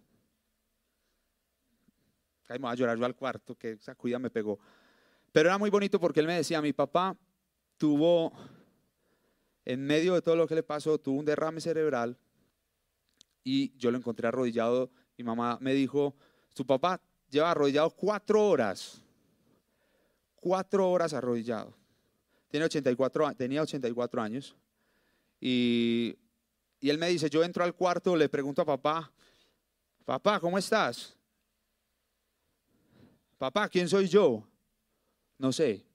Ahí 2.48 2.58
me 2.58 2.62
voy 2.62 2.72
a 2.72 2.74
llorar 2.74 2.98
yo 2.98 3.04
al 3.04 3.14
cuarto, 3.14 3.54
que 3.56 3.72
esa 3.72 3.94
cuida 3.94 4.18
me 4.18 4.30
pegó. 4.30 4.58
Pero 5.32 5.48
era 5.48 5.58
muy 5.58 5.70
bonito 5.70 6.00
porque 6.00 6.20
él 6.20 6.26
me 6.26 6.34
decía, 6.34 6.60
mi 6.60 6.72
papá 6.72 7.16
tuvo, 7.76 8.32
en 9.64 9.84
medio 9.86 10.14
de 10.14 10.22
todo 10.22 10.36
lo 10.36 10.46
que 10.46 10.56
le 10.56 10.62
pasó, 10.62 10.98
tuvo 10.98 11.18
un 11.18 11.24
derrame 11.24 11.60
cerebral 11.60 12.18
y 13.44 13.76
yo 13.76 13.90
lo 13.90 13.98
encontré 13.98 14.26
arrodillado. 14.26 14.90
Mi 15.16 15.24
mamá 15.24 15.58
me 15.60 15.72
dijo, 15.72 16.14
su 16.54 16.66
papá 16.66 17.00
lleva 17.30 17.52
arrodillado 17.52 17.90
cuatro 17.90 18.46
horas. 18.46 19.00
Cuatro 20.34 20.90
horas 20.90 21.12
arrodillado. 21.12 21.74
Tiene 22.50 22.66
84, 22.66 23.34
tenía 23.34 23.62
84 23.62 24.22
años. 24.22 24.56
Y, 25.40 26.16
y 26.80 26.90
él 26.90 26.98
me 26.98 27.08
dice, 27.08 27.30
yo 27.30 27.44
entro 27.44 27.62
al 27.62 27.74
cuarto, 27.74 28.16
le 28.16 28.28
pregunto 28.28 28.62
a 28.62 28.64
papá, 28.64 29.12
papá, 30.04 30.40
¿cómo 30.40 30.58
estás? 30.58 31.16
Papá, 33.38 33.68
¿quién 33.68 33.88
soy 33.88 34.08
yo? 34.08 34.49
No 35.40 35.52
sé. 35.52 35.86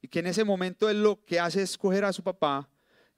Y 0.00 0.08
que 0.08 0.20
en 0.20 0.28
ese 0.28 0.42
momento 0.42 0.88
él 0.88 1.02
lo 1.02 1.22
que 1.26 1.38
hace 1.38 1.60
es 1.60 1.76
coger 1.76 2.06
a 2.06 2.12
su 2.14 2.22
papá, 2.22 2.66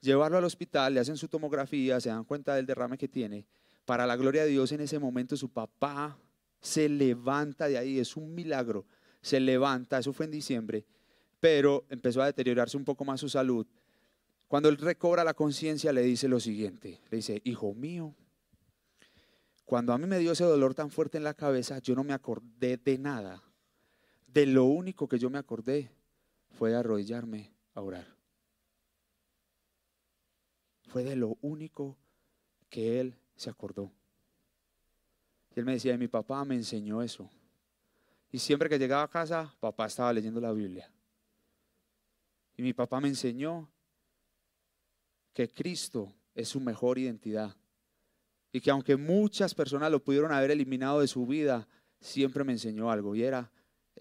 llevarlo 0.00 0.36
al 0.36 0.44
hospital, 0.44 0.94
le 0.94 0.98
hacen 0.98 1.16
su 1.16 1.28
tomografía, 1.28 2.00
se 2.00 2.08
dan 2.08 2.24
cuenta 2.24 2.56
del 2.56 2.66
derrame 2.66 2.98
que 2.98 3.06
tiene. 3.06 3.46
Para 3.84 4.04
la 4.04 4.16
gloria 4.16 4.42
de 4.42 4.50
Dios, 4.50 4.72
en 4.72 4.80
ese 4.80 4.98
momento 4.98 5.36
su 5.36 5.48
papá 5.48 6.18
se 6.60 6.88
levanta 6.88 7.68
de 7.68 7.78
ahí, 7.78 8.00
es 8.00 8.16
un 8.16 8.34
milagro, 8.34 8.84
se 9.22 9.38
levanta, 9.38 9.98
eso 9.98 10.12
fue 10.12 10.26
en 10.26 10.32
diciembre, 10.32 10.84
pero 11.38 11.86
empezó 11.88 12.20
a 12.20 12.26
deteriorarse 12.26 12.76
un 12.76 12.84
poco 12.84 13.04
más 13.04 13.20
su 13.20 13.28
salud. 13.28 13.68
Cuando 14.48 14.68
él 14.68 14.76
recobra 14.76 15.22
la 15.22 15.34
conciencia, 15.34 15.92
le 15.92 16.02
dice 16.02 16.26
lo 16.26 16.40
siguiente, 16.40 17.00
le 17.10 17.18
dice, 17.18 17.40
hijo 17.44 17.74
mío, 17.74 18.16
cuando 19.64 19.92
a 19.92 19.98
mí 19.98 20.08
me 20.08 20.18
dio 20.18 20.32
ese 20.32 20.42
dolor 20.42 20.74
tan 20.74 20.90
fuerte 20.90 21.16
en 21.16 21.22
la 21.22 21.34
cabeza, 21.34 21.78
yo 21.78 21.94
no 21.94 22.02
me 22.02 22.12
acordé 22.12 22.76
de 22.76 22.98
nada. 22.98 23.40
De 24.32 24.46
lo 24.46 24.64
único 24.64 25.08
que 25.08 25.18
yo 25.18 25.28
me 25.28 25.38
acordé 25.38 25.90
fue 26.56 26.70
de 26.70 26.76
arrodillarme 26.76 27.52
a 27.74 27.80
orar. 27.80 28.06
Fue 30.88 31.02
de 31.02 31.16
lo 31.16 31.36
único 31.40 31.96
que 32.68 33.00
él 33.00 33.16
se 33.34 33.50
acordó. 33.50 33.90
Y 35.54 35.58
él 35.58 35.64
me 35.64 35.72
decía, 35.72 35.96
mi 35.96 36.06
papá 36.06 36.44
me 36.44 36.54
enseñó 36.54 37.02
eso. 37.02 37.28
Y 38.30 38.38
siempre 38.38 38.68
que 38.68 38.78
llegaba 38.78 39.02
a 39.02 39.10
casa, 39.10 39.52
papá 39.58 39.86
estaba 39.86 40.12
leyendo 40.12 40.40
la 40.40 40.52
Biblia. 40.52 40.88
Y 42.56 42.62
mi 42.62 42.72
papá 42.72 43.00
me 43.00 43.08
enseñó 43.08 43.68
que 45.32 45.48
Cristo 45.48 46.12
es 46.34 46.48
su 46.48 46.60
mejor 46.60 46.98
identidad. 46.98 47.56
Y 48.52 48.60
que 48.60 48.70
aunque 48.70 48.96
muchas 48.96 49.54
personas 49.54 49.90
lo 49.90 50.02
pudieron 50.02 50.32
haber 50.32 50.52
eliminado 50.52 51.00
de 51.00 51.08
su 51.08 51.26
vida, 51.26 51.66
siempre 52.00 52.44
me 52.44 52.52
enseñó 52.52 52.90
algo 52.90 53.14
y 53.16 53.24
era 53.24 53.50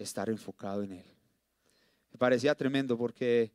estar 0.02 0.28
enfocado 0.28 0.82
en 0.82 0.92
Él. 0.92 1.06
Me 2.12 2.18
parecía 2.18 2.54
tremendo 2.54 2.96
porque 2.96 3.52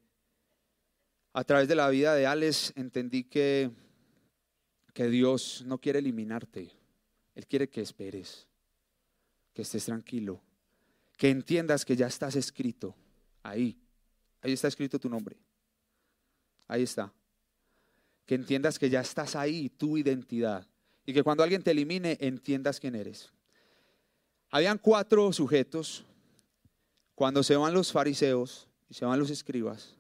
a 1.33 1.43
través 1.43 1.67
de 1.67 1.75
la 1.75 1.89
vida 1.89 2.15
de 2.15 2.25
Alex 2.25 2.73
entendí 2.75 3.23
que, 3.23 3.69
que 4.93 5.09
Dios 5.09 5.63
no 5.65 5.79
quiere 5.79 5.99
eliminarte, 5.99 6.71
Él 7.35 7.45
quiere 7.47 7.69
que 7.69 7.81
esperes, 7.81 8.47
que 9.53 9.63
estés 9.63 9.85
tranquilo, 9.85 10.41
que 11.17 11.29
entiendas 11.29 11.83
que 11.83 11.95
ya 11.95 12.07
estás 12.07 12.35
escrito 12.35 12.95
ahí, 13.43 13.77
ahí 14.41 14.53
está 14.53 14.67
escrito 14.67 14.99
tu 14.99 15.09
nombre, 15.09 15.37
ahí 16.67 16.83
está, 16.83 17.11
que 18.25 18.35
entiendas 18.35 18.79
que 18.79 18.89
ya 18.89 19.01
estás 19.01 19.35
ahí, 19.35 19.69
tu 19.69 19.97
identidad, 19.97 20.65
y 21.05 21.13
que 21.13 21.23
cuando 21.23 21.43
alguien 21.43 21.61
te 21.61 21.71
elimine 21.71 22.17
entiendas 22.19 22.79
quién 22.79 22.95
eres. 22.95 23.31
Habían 24.49 24.77
cuatro 24.77 25.31
sujetos 25.33 26.05
cuando 27.15 27.43
se 27.43 27.55
van 27.55 27.73
los 27.73 27.91
fariseos 27.91 28.67
y 28.89 28.93
se 28.93 29.05
van 29.05 29.19
los 29.19 29.29
escribas, 29.29 29.95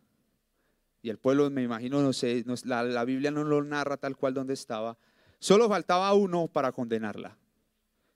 y 1.05 1.09
el 1.11 1.19
pueblo, 1.19 1.51
me 1.51 1.61
imagino, 1.61 2.01
no 2.01 2.13
sé, 2.13 2.43
la, 2.63 3.05
Biblia 3.05 3.29
no 3.29 3.43
lo 3.43 3.63
narra 3.63 3.95
tal 3.95 4.17
cual 4.17 4.33
donde 4.33 4.55
estaba, 4.55 4.97
solo 5.37 5.69
faltaba 5.69 6.11
uno 6.15 6.47
para 6.47 6.71
condenarla. 6.71 7.37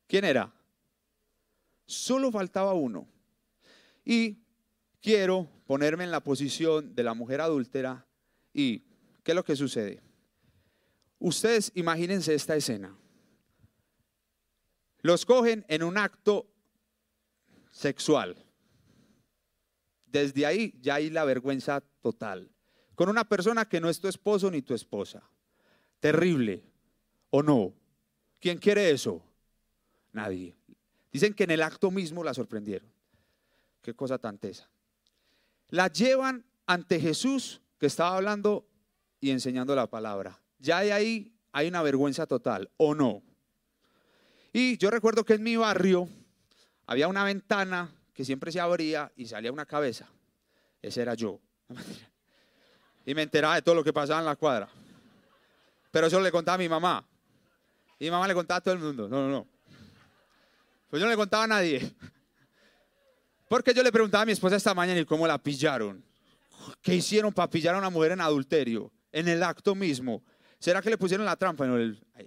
¿Quién 0.07 0.25
era? 0.25 0.51
Solo 1.85 2.31
faltaba 2.31 2.73
uno. 2.73 3.07
Y 4.03 4.39
quiero 5.01 5.47
ponerme 5.67 6.03
en 6.03 6.09
la 6.09 6.23
posición 6.23 6.95
de 6.95 7.03
la 7.03 7.13
mujer 7.13 7.41
adúltera 7.41 8.07
y 8.55 8.79
¿qué 9.21 9.33
es 9.33 9.35
lo 9.35 9.43
que 9.43 9.55
sucede? 9.55 10.01
Ustedes 11.19 11.71
imagínense 11.75 12.33
esta 12.33 12.55
escena. 12.55 12.97
Los 15.01 15.27
cogen 15.27 15.63
en 15.67 15.83
un 15.83 15.99
acto 15.99 16.47
sexual. 17.69 18.35
Desde 20.11 20.45
ahí 20.45 20.73
ya 20.81 20.95
hay 20.95 21.09
la 21.09 21.23
vergüenza 21.23 21.81
total. 22.01 22.49
Con 22.95 23.09
una 23.09 23.27
persona 23.27 23.65
que 23.67 23.79
no 23.79 23.89
es 23.89 23.99
tu 23.99 24.07
esposo 24.07 24.49
ni 24.51 24.61
tu 24.61 24.73
esposa. 24.73 25.23
Terrible. 25.99 26.63
¿O 27.29 27.43
no? 27.43 27.73
¿Quién 28.39 28.57
quiere 28.57 28.89
eso? 28.91 29.23
Nadie. 30.11 30.55
Dicen 31.11 31.33
que 31.33 31.43
en 31.43 31.51
el 31.51 31.61
acto 31.61 31.91
mismo 31.91 32.23
la 32.23 32.33
sorprendieron. 32.33 32.89
Qué 33.81 33.93
cosa 33.93 34.17
tan 34.17 34.37
tesa. 34.37 34.69
La 35.69 35.87
llevan 35.87 36.45
ante 36.65 36.99
Jesús 36.99 37.61
que 37.77 37.85
estaba 37.85 38.17
hablando 38.17 38.67
y 39.21 39.31
enseñando 39.31 39.75
la 39.75 39.87
palabra. 39.87 40.39
Ya 40.57 40.81
de 40.81 40.91
ahí 40.91 41.33
hay 41.51 41.67
una 41.67 41.81
vergüenza 41.81 42.25
total, 42.27 42.69
¿o 42.77 42.95
no? 42.95 43.23
Y 44.51 44.77
yo 44.77 44.89
recuerdo 44.89 45.23
que 45.23 45.35
en 45.35 45.43
mi 45.43 45.55
barrio 45.55 46.09
había 46.85 47.07
una 47.07 47.23
ventana 47.23 47.93
que 48.19 48.25
siempre 48.25 48.51
se 48.51 48.59
abría 48.59 49.09
y 49.15 49.25
salía 49.27 49.49
una 49.49 49.65
cabeza. 49.65 50.05
Ese 50.81 51.01
era 51.01 51.13
yo. 51.13 51.39
Y 53.05 53.15
me 53.15 53.21
enteraba 53.21 53.55
de 53.55 53.61
todo 53.61 53.75
lo 53.75 53.81
que 53.81 53.93
pasaba 53.93 54.19
en 54.19 54.25
la 54.25 54.35
cuadra. 54.35 54.67
Pero 55.89 56.07
eso 56.07 56.19
le 56.19 56.29
contaba 56.29 56.55
a 56.55 56.57
mi 56.57 56.67
mamá. 56.67 57.01
Y 57.97 58.03
mi 58.03 58.11
mamá 58.11 58.27
le 58.27 58.33
contaba 58.33 58.57
a 58.57 58.61
todo 58.61 58.73
el 58.73 58.81
mundo. 58.81 59.07
No, 59.07 59.21
no, 59.21 59.29
no. 59.29 59.47
Pues 60.89 60.99
yo 60.99 61.05
no 61.05 61.11
le 61.11 61.15
contaba 61.15 61.45
a 61.45 61.47
nadie. 61.47 61.95
Porque 63.47 63.73
yo 63.73 63.81
le 63.83 63.89
preguntaba 63.89 64.23
a 64.23 64.25
mi 64.25 64.33
esposa 64.33 64.57
esta 64.57 64.73
mañana 64.73 64.99
y 64.99 65.05
cómo 65.05 65.25
la 65.25 65.37
pillaron. 65.37 66.03
¿Qué 66.81 66.95
hicieron 66.95 67.31
para 67.31 67.49
pillar 67.49 67.75
a 67.75 67.77
una 67.77 67.89
mujer 67.89 68.11
en 68.11 68.19
adulterio? 68.19 68.91
En 69.13 69.29
el 69.29 69.41
acto 69.43 69.75
mismo. 69.75 70.21
¿Será 70.59 70.81
que 70.81 70.89
le 70.89 70.97
pusieron 70.97 71.25
la 71.25 71.37
trampa? 71.37 71.65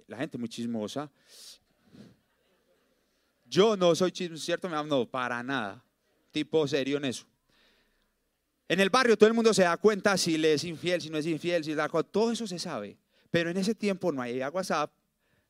la 0.07 0.17
gente 0.17 0.39
muy 0.39 0.49
chismosa. 0.49 1.07
Yo 3.53 3.77
no 3.77 3.93
soy 3.93 4.11
¿cierto? 4.11 4.67
No, 4.67 5.05
para 5.05 5.43
nada. 5.43 5.83
Tipo 6.31 6.67
serio 6.67 6.97
en 6.97 7.05
eso. 7.05 7.23
En 8.67 8.79
el 8.79 8.89
barrio 8.89 9.15
todo 9.15 9.27
el 9.27 9.35
mundo 9.35 9.53
se 9.53 9.61
da 9.61 9.77
cuenta 9.77 10.17
si 10.17 10.39
le 10.39 10.53
es 10.53 10.63
infiel, 10.63 10.99
si 10.99 11.11
no 11.11 11.19
es 11.19 11.27
infiel, 11.27 11.63
si 11.63 11.75
da 11.75 11.87
todo 11.87 12.31
eso 12.31 12.47
se 12.47 12.57
sabe. 12.57 12.97
Pero 13.29 13.51
en 13.51 13.57
ese 13.57 13.75
tiempo 13.75 14.11
no 14.11 14.23
había 14.23 14.49
WhatsApp, 14.49 14.91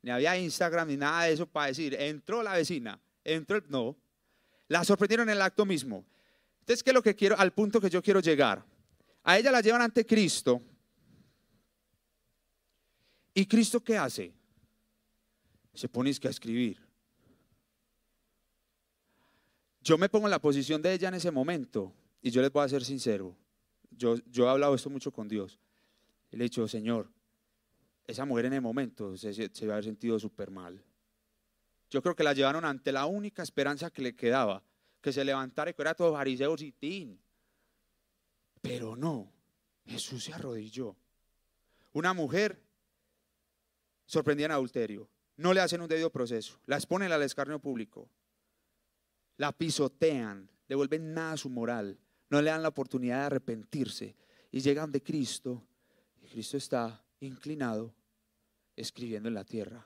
ni 0.02 0.12
había 0.12 0.38
Instagram, 0.38 0.90
ni 0.90 0.98
nada 0.98 1.24
de 1.24 1.32
eso 1.32 1.46
para 1.46 1.68
decir, 1.68 1.96
entró 1.98 2.44
la 2.44 2.52
vecina, 2.52 3.00
entró 3.24 3.56
el... 3.56 3.64
No, 3.70 3.96
la 4.68 4.84
sorprendieron 4.84 5.30
en 5.30 5.38
el 5.38 5.42
acto 5.42 5.66
mismo. 5.66 6.04
Entonces, 6.60 6.84
¿qué 6.84 6.90
es 6.90 6.94
lo 6.94 7.02
que 7.02 7.16
quiero, 7.16 7.40
al 7.40 7.54
punto 7.54 7.80
que 7.80 7.90
yo 7.90 8.04
quiero 8.04 8.20
llegar? 8.20 8.66
A 9.24 9.38
ella 9.38 9.50
la 9.50 9.62
llevan 9.62 9.82
ante 9.82 10.06
Cristo 10.06 10.62
¿Y 13.34 13.46
Cristo 13.46 13.82
qué 13.82 13.98
hace? 13.98 14.34
Se 15.74 15.88
pone 15.88 16.10
a 16.10 16.30
escribir. 16.30 16.83
Yo 19.84 19.98
me 19.98 20.08
pongo 20.08 20.28
en 20.28 20.32
la 20.32 20.40
posición 20.40 20.82
de 20.82 20.94
ella 20.94 21.10
en 21.10 21.16
ese 21.16 21.30
momento 21.30 21.94
y 22.22 22.32
yo 22.32 22.42
les 22.42 22.52
voy 22.52 22.64
a 22.64 22.70
ser 22.70 22.86
sincero. 22.86 23.36
Yo, 23.92 24.16
yo 24.32 24.46
he 24.46 24.50
hablado 24.50 24.74
esto 24.74 24.90
mucho 24.90 25.12
con 25.12 25.28
Dios. 25.28 25.60
Le 26.32 26.40
he 26.40 26.44
dicho, 26.44 26.66
Señor, 26.68 27.12
esa 28.08 28.24
mujer 28.26 28.46
en 28.46 28.54
el 28.54 28.62
momento 28.62 29.16
se, 29.18 29.34
se 29.34 29.68
va 29.68 29.74
a 29.74 29.76
haber 29.76 29.84
sentido 29.84 30.18
súper 30.20 30.52
mal. 30.52 30.82
Yo 31.90 32.02
creo 32.02 32.16
que 32.16 32.24
la 32.24 32.34
llevaron 32.34 32.64
ante 32.64 32.94
la 32.94 33.06
única 33.06 33.44
esperanza 33.44 33.92
que 33.92 34.02
le 34.02 34.16
quedaba, 34.16 34.64
que 35.02 35.12
se 35.12 35.26
levantara 35.26 35.70
y 35.70 35.74
que 35.74 35.82
era 35.82 35.94
todo 35.94 36.14
fariseos 36.14 36.62
y 36.62 36.72
tin. 36.72 37.20
Pero 38.62 38.96
no, 38.96 39.30
Jesús 39.86 40.24
se 40.24 40.34
arrodilló. 40.34 40.96
Una 41.92 42.14
mujer 42.14 42.58
sorprendían 44.06 44.52
adulterio. 44.52 45.10
No 45.36 45.54
le 45.54 45.60
hacen 45.60 45.82
un 45.82 45.90
debido 45.90 46.10
proceso. 46.10 46.58
La 46.68 46.78
exponen 46.78 47.12
al 47.12 47.22
escarnio 47.22 47.60
público. 47.60 48.08
La 49.44 49.52
pisotean. 49.52 50.50
Le 50.70 50.76
vuelven 50.76 51.14
nada 51.14 51.34
a 51.34 51.38
su 51.38 51.50
moral. 51.50 52.00
No 52.30 52.42
le 52.42 52.50
dan 52.50 52.62
la 52.64 52.70
oportunidad 52.70 53.20
de 53.20 53.26
arrepentirse. 53.26 54.16
Y 54.50 54.62
llegan 54.62 54.90
de 54.90 55.04
Cristo. 55.04 55.62
Y 56.22 56.28
Cristo 56.28 56.56
está 56.56 57.04
inclinado 57.20 57.94
escribiendo 58.74 59.28
en 59.28 59.36
la 59.36 59.44
tierra. 59.44 59.86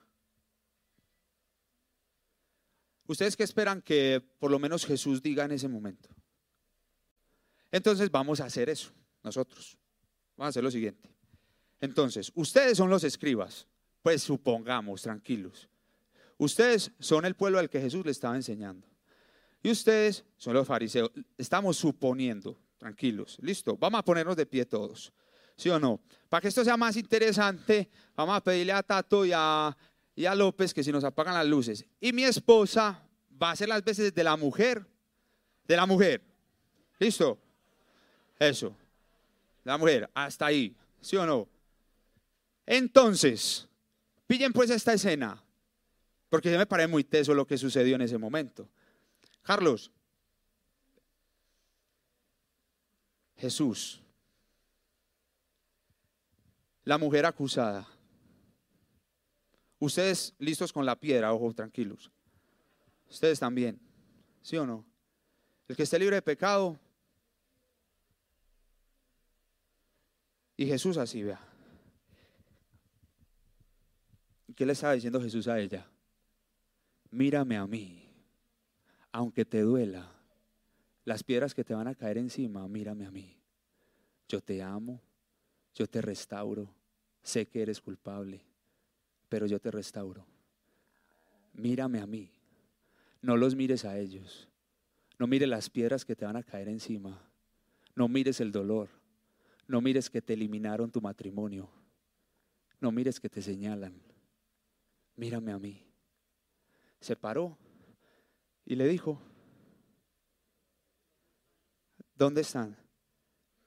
¿Ustedes 3.07 3.35
qué 3.35 3.41
esperan 3.41 3.81
que 3.81 4.23
por 4.37 4.51
lo 4.51 4.59
menos 4.59 4.85
Jesús 4.85 5.23
diga 5.23 5.45
en 5.45 5.53
ese 5.53 5.67
momento? 5.67 6.07
Entonces 7.71 8.11
vamos 8.11 8.39
a 8.39 8.45
hacer 8.45 8.69
eso, 8.69 8.91
nosotros. 9.23 9.75
Vamos 10.35 10.49
a 10.49 10.49
hacer 10.49 10.63
lo 10.63 10.69
siguiente. 10.69 11.09
Entonces, 11.81 12.31
ustedes 12.35 12.77
son 12.77 12.91
los 12.91 13.03
escribas. 13.03 13.65
Pues 14.03 14.21
supongamos, 14.21 15.01
tranquilos. 15.01 15.67
Ustedes 16.37 16.91
son 16.99 17.25
el 17.25 17.33
pueblo 17.33 17.57
al 17.57 17.71
que 17.71 17.81
Jesús 17.81 18.05
le 18.05 18.11
estaba 18.11 18.35
enseñando. 18.35 18.87
Y 19.67 19.71
ustedes 19.71 20.23
son 20.37 20.53
los 20.53 20.65
fariseos. 20.65 21.11
Estamos 21.37 21.75
suponiendo, 21.75 22.57
tranquilos. 22.77 23.37
Listo, 23.41 23.75
vamos 23.75 23.99
a 23.99 24.01
ponernos 24.01 24.37
de 24.37 24.45
pie 24.45 24.65
todos. 24.65 25.11
¿Sí 25.57 25.67
o 25.67 25.77
no? 25.77 25.99
Para 26.29 26.39
que 26.39 26.47
esto 26.47 26.63
sea 26.63 26.77
más 26.77 26.95
interesante, 26.95 27.89
vamos 28.15 28.37
a 28.37 28.41
pedirle 28.41 28.71
a 28.71 28.81
Tato 28.81 29.25
y 29.25 29.33
a, 29.33 29.75
López 30.15 30.73
que 30.73 30.85
si 30.85 30.89
nos 30.93 31.03
apagan 31.03 31.33
las 31.33 31.45
luces. 31.45 31.83
Y 31.99 32.13
mi 32.13 32.23
esposa 32.23 33.03
va 33.43 33.49
a 33.49 33.51
hacer 33.51 33.67
las 33.67 33.83
veces 33.83 34.15
de 34.15 34.23
la 34.23 34.37
mujer. 34.37 34.85
De 35.65 35.75
la 35.75 35.85
mujer. 35.85 36.23
¿Listo? 36.97 37.37
Eso. 38.39 38.73
La 39.65 39.77
mujer, 39.77 40.09
hasta 40.13 40.45
ahí. 40.45 40.73
¿Sí 41.01 41.17
o 41.17 41.25
no? 41.25 41.45
Entonces, 42.65 43.67
Pillen 44.27 44.53
pues 44.53 44.69
esta 44.69 44.93
escena, 44.93 45.43
porque 46.29 46.51
ya 46.51 46.57
me 46.57 46.65
parece 46.65 46.87
muy 46.87 47.03
teso 47.03 47.33
lo 47.33 47.45
que 47.45 47.57
sucedió 47.57 47.95
en 47.95 48.03
ese 48.03 48.17
momento. 48.17 48.69
Carlos, 49.47 49.89
Jesús 53.37 54.01
la 56.83 56.97
mujer 56.97 57.25
acusada. 57.25 57.87
Ustedes 59.79 60.33
listos 60.37 60.73
con 60.73 60.85
la 60.85 60.97
piedra, 60.97 61.31
ojo, 61.33 61.53
tranquilos. 61.53 62.11
Ustedes 63.09 63.39
también, 63.39 63.79
¿sí 64.41 64.57
o 64.57 64.65
no? 64.65 64.85
El 65.69 65.77
que 65.77 65.83
esté 65.83 65.97
libre 65.97 66.17
de 66.17 66.21
pecado. 66.21 66.77
Y 70.57 70.65
Jesús 70.65 70.97
así, 70.97 71.23
vea. 71.23 71.39
¿Qué 74.57 74.65
le 74.65 74.73
estaba 74.73 74.91
diciendo 74.91 75.21
Jesús 75.21 75.47
a 75.47 75.57
ella? 75.57 75.87
Mírame 77.11 77.55
a 77.55 77.65
mí, 77.65 78.06
aunque 79.11 79.45
te 79.45 79.61
duela, 79.61 80.11
las 81.05 81.23
piedras 81.23 81.53
que 81.53 81.63
te 81.63 81.73
van 81.73 81.87
a 81.87 81.95
caer 81.95 82.17
encima, 82.17 82.67
mírame 82.67 83.05
a 83.05 83.11
mí. 83.11 83.37
Yo 84.27 84.41
te 84.41 84.61
amo, 84.61 85.01
yo 85.73 85.87
te 85.87 86.01
restauro, 86.01 86.73
sé 87.23 87.45
que 87.45 87.61
eres 87.61 87.79
culpable, 87.79 88.41
pero 89.29 89.45
yo 89.45 89.59
te 89.59 89.71
restauro. 89.71 90.25
Mírame 91.53 92.01
a 92.01 92.05
mí, 92.05 92.29
no 93.21 93.37
los 93.37 93.55
mires 93.55 93.85
a 93.85 93.97
ellos, 93.97 94.49
no 95.17 95.27
mires 95.27 95.47
las 95.47 95.69
piedras 95.69 96.03
que 96.05 96.15
te 96.15 96.25
van 96.25 96.35
a 96.35 96.43
caer 96.43 96.67
encima, 96.67 97.21
no 97.95 98.07
mires 98.07 98.41
el 98.41 98.51
dolor, 98.51 98.89
no 99.67 99.81
mires 99.81 100.09
que 100.09 100.21
te 100.21 100.33
eliminaron 100.33 100.91
tu 100.91 101.01
matrimonio, 101.01 101.69
no 102.79 102.91
mires 102.91 103.19
que 103.19 103.29
te 103.29 103.41
señalan, 103.41 104.01
mírame 105.15 105.51
a 105.51 105.59
mí. 105.59 105.83
Se 106.99 107.15
paró 107.15 107.57
y 108.67 108.75
le 108.75 108.85
dijo, 108.85 109.17
¿dónde 112.13 112.41
están? 112.41 112.75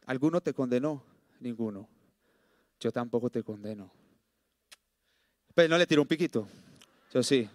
¿Alguno 0.05 0.43
te 0.43 0.53
condenó? 0.53 1.03
Ninguno. 1.41 1.89
Yo 2.79 2.93
tampoco 2.93 3.31
te 3.31 3.43
condeno. 3.43 3.91
Pero 5.55 5.71
no 5.71 5.79
le 5.79 5.87
tiró 5.87 6.03
un 6.03 6.09
piquito. 6.09 6.47
Yo 7.15 7.23
sí. 7.23 7.49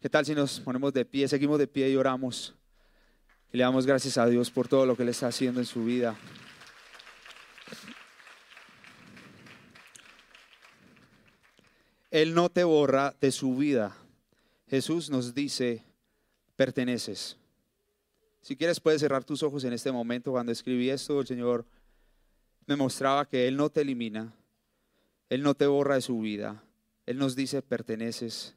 ¿Qué 0.00 0.10
tal 0.10 0.26
si 0.26 0.34
nos 0.34 0.58
ponemos 0.58 0.92
de 0.92 1.04
pie, 1.04 1.28
seguimos 1.28 1.60
de 1.60 1.68
pie 1.68 1.88
y 1.88 1.94
oramos? 1.94 2.52
Y 3.52 3.58
le 3.58 3.62
damos 3.62 3.86
gracias 3.86 4.18
a 4.18 4.26
Dios 4.26 4.50
por 4.50 4.66
todo 4.66 4.84
lo 4.84 4.96
que 4.96 5.04
Él 5.04 5.10
está 5.10 5.28
haciendo 5.28 5.60
en 5.60 5.66
su 5.66 5.84
vida. 5.84 6.16
Él 12.10 12.34
no 12.34 12.48
te 12.48 12.64
borra 12.64 13.14
de 13.20 13.30
su 13.30 13.54
vida. 13.56 13.96
Jesús 14.66 15.10
nos 15.10 15.32
dice, 15.32 15.84
perteneces. 16.56 17.36
Si 18.40 18.56
quieres 18.56 18.80
puedes 18.80 19.00
cerrar 19.00 19.24
tus 19.24 19.42
ojos 19.42 19.64
en 19.64 19.72
este 19.72 19.92
momento. 19.92 20.32
Cuando 20.32 20.52
escribí 20.52 20.90
esto, 20.90 21.20
el 21.20 21.26
Señor 21.26 21.64
me 22.66 22.76
mostraba 22.76 23.28
que 23.28 23.46
Él 23.46 23.56
no 23.56 23.70
te 23.70 23.82
elimina, 23.82 24.34
Él 25.28 25.42
no 25.42 25.54
te 25.54 25.66
borra 25.66 25.94
de 25.94 26.00
su 26.00 26.18
vida, 26.20 26.64
Él 27.06 27.18
nos 27.18 27.36
dice 27.36 27.62
perteneces. 27.62 28.56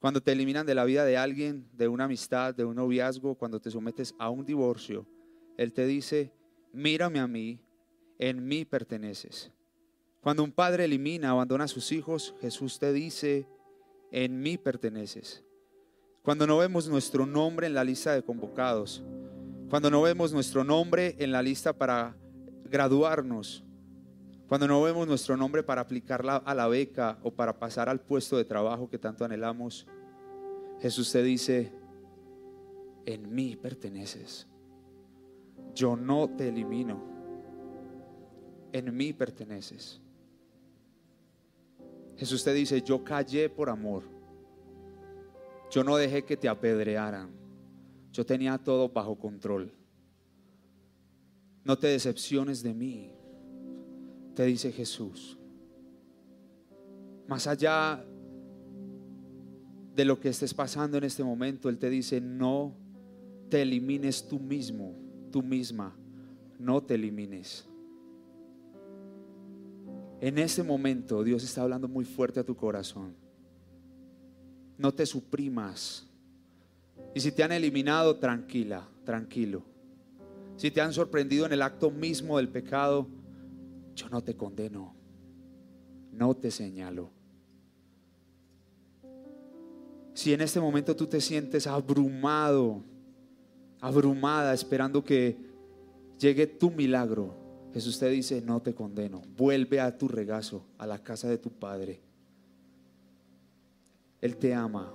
Cuando 0.00 0.20
te 0.20 0.32
eliminan 0.32 0.66
de 0.66 0.74
la 0.74 0.84
vida 0.84 1.04
de 1.04 1.16
alguien, 1.16 1.68
de 1.72 1.88
una 1.88 2.04
amistad, 2.04 2.54
de 2.54 2.64
un 2.64 2.76
noviazgo, 2.76 3.36
cuando 3.36 3.60
te 3.60 3.70
sometes 3.70 4.14
a 4.18 4.28
un 4.30 4.44
divorcio, 4.44 5.06
Él 5.56 5.72
te 5.72 5.86
dice, 5.86 6.32
mírame 6.72 7.20
a 7.20 7.26
mí, 7.26 7.60
en 8.18 8.46
mí 8.46 8.64
perteneces. 8.64 9.50
Cuando 10.20 10.42
un 10.42 10.52
padre 10.52 10.84
elimina, 10.84 11.30
abandona 11.30 11.64
a 11.64 11.68
sus 11.68 11.92
hijos, 11.92 12.34
Jesús 12.40 12.78
te 12.78 12.92
dice, 12.92 13.46
en 14.10 14.40
mí 14.40 14.56
perteneces. 14.56 15.42
Cuando 16.24 16.46
no 16.46 16.56
vemos 16.56 16.88
nuestro 16.88 17.26
nombre 17.26 17.66
en 17.66 17.74
la 17.74 17.84
lista 17.84 18.14
de 18.14 18.22
convocados, 18.22 19.04
cuando 19.68 19.90
no 19.90 20.00
vemos 20.00 20.32
nuestro 20.32 20.64
nombre 20.64 21.16
en 21.18 21.30
la 21.30 21.42
lista 21.42 21.74
para 21.74 22.16
graduarnos, 22.64 23.62
cuando 24.48 24.66
no 24.66 24.80
vemos 24.80 25.06
nuestro 25.06 25.36
nombre 25.36 25.62
para 25.62 25.82
aplicarla 25.82 26.36
a 26.36 26.54
la 26.54 26.66
beca 26.66 27.18
o 27.22 27.30
para 27.30 27.58
pasar 27.58 27.90
al 27.90 28.00
puesto 28.00 28.38
de 28.38 28.46
trabajo 28.46 28.88
que 28.88 28.96
tanto 28.98 29.22
anhelamos, 29.26 29.86
Jesús 30.80 31.12
te 31.12 31.22
dice, 31.22 31.70
en 33.04 33.34
mí 33.34 33.54
perteneces. 33.56 34.48
Yo 35.74 35.94
no 35.94 36.30
te 36.30 36.48
elimino. 36.48 37.02
En 38.72 38.96
mí 38.96 39.12
perteneces. 39.12 40.00
Jesús 42.16 42.42
te 42.42 42.54
dice, 42.54 42.80
yo 42.80 43.04
callé 43.04 43.50
por 43.50 43.68
amor. 43.68 44.13
Yo 45.74 45.82
no 45.82 45.96
dejé 45.96 46.22
que 46.22 46.36
te 46.36 46.48
apedrearan. 46.48 47.30
Yo 48.12 48.24
tenía 48.24 48.56
todo 48.58 48.90
bajo 48.90 49.18
control. 49.18 49.72
No 51.64 51.76
te 51.76 51.88
decepciones 51.88 52.62
de 52.62 52.72
mí, 52.72 53.10
te 54.36 54.44
dice 54.44 54.70
Jesús. 54.70 55.36
Más 57.26 57.48
allá 57.48 58.04
de 59.96 60.04
lo 60.04 60.20
que 60.20 60.28
estés 60.28 60.54
pasando 60.54 60.96
en 60.96 61.02
este 61.02 61.24
momento, 61.24 61.68
Él 61.68 61.76
te 61.76 61.90
dice, 61.90 62.20
no 62.20 62.76
te 63.48 63.62
elimines 63.62 64.28
tú 64.28 64.38
mismo, 64.38 64.94
tú 65.32 65.42
misma, 65.42 65.92
no 66.56 66.84
te 66.84 66.94
elimines. 66.94 67.66
En 70.20 70.38
este 70.38 70.62
momento 70.62 71.24
Dios 71.24 71.42
está 71.42 71.62
hablando 71.62 71.88
muy 71.88 72.04
fuerte 72.04 72.38
a 72.38 72.44
tu 72.44 72.54
corazón 72.54 73.23
no 74.78 74.92
te 74.92 75.06
suprimas. 75.06 76.06
Y 77.14 77.20
si 77.20 77.32
te 77.32 77.42
han 77.42 77.52
eliminado, 77.52 78.16
tranquila, 78.16 78.88
tranquilo. 79.04 79.62
Si 80.56 80.70
te 80.70 80.80
han 80.80 80.92
sorprendido 80.92 81.46
en 81.46 81.52
el 81.52 81.62
acto 81.62 81.90
mismo 81.90 82.36
del 82.36 82.48
pecado, 82.48 83.06
yo 83.94 84.08
no 84.08 84.22
te 84.22 84.36
condeno, 84.36 84.94
no 86.12 86.34
te 86.34 86.50
señalo. 86.50 87.10
Si 90.14 90.32
en 90.32 90.40
este 90.40 90.60
momento 90.60 90.94
tú 90.94 91.06
te 91.06 91.20
sientes 91.20 91.66
abrumado, 91.66 92.82
abrumada, 93.80 94.54
esperando 94.54 95.02
que 95.04 95.36
llegue 96.18 96.46
tu 96.46 96.70
milagro, 96.70 97.34
Jesús 97.72 97.98
te 97.98 98.08
dice, 98.08 98.40
no 98.40 98.62
te 98.62 98.74
condeno, 98.74 99.22
vuelve 99.36 99.80
a 99.80 99.98
tu 99.98 100.06
regazo, 100.06 100.64
a 100.78 100.86
la 100.86 101.02
casa 101.02 101.28
de 101.28 101.38
tu 101.38 101.50
Padre. 101.50 102.00
Él 104.24 104.38
te 104.38 104.54
ama. 104.54 104.90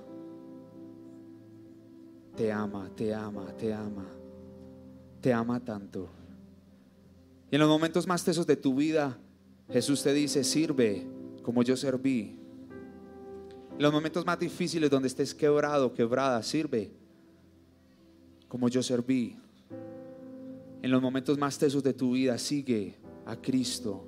Te 2.35 2.51
ama, 2.51 2.89
te 2.95 3.13
ama, 3.13 3.45
te 3.55 3.71
ama. 3.71 4.07
Te 5.21 5.31
ama 5.31 5.59
tanto. 5.59 6.09
Y 7.51 7.55
en 7.55 7.59
los 7.61 7.69
momentos 7.69 8.07
más 8.07 8.25
tesos 8.25 8.47
de 8.47 8.55
tu 8.55 8.73
vida, 8.73 9.19
Jesús 9.69 10.01
te 10.01 10.15
dice, 10.15 10.43
sirve 10.43 11.05
como 11.43 11.61
yo 11.61 11.77
serví. 11.77 12.39
En 13.75 13.83
los 13.83 13.93
momentos 13.93 14.25
más 14.25 14.39
difíciles 14.39 14.89
donde 14.89 15.09
estés 15.09 15.35
quebrado, 15.35 15.93
quebrada, 15.93 16.41
sirve 16.41 16.91
como 18.47 18.67
yo 18.67 18.81
serví. 18.81 19.37
En 20.81 20.89
los 20.89 21.03
momentos 21.03 21.37
más 21.37 21.55
tesos 21.59 21.83
de 21.83 21.93
tu 21.93 22.13
vida, 22.13 22.35
sigue 22.39 22.95
a 23.27 23.35
Cristo. 23.35 24.07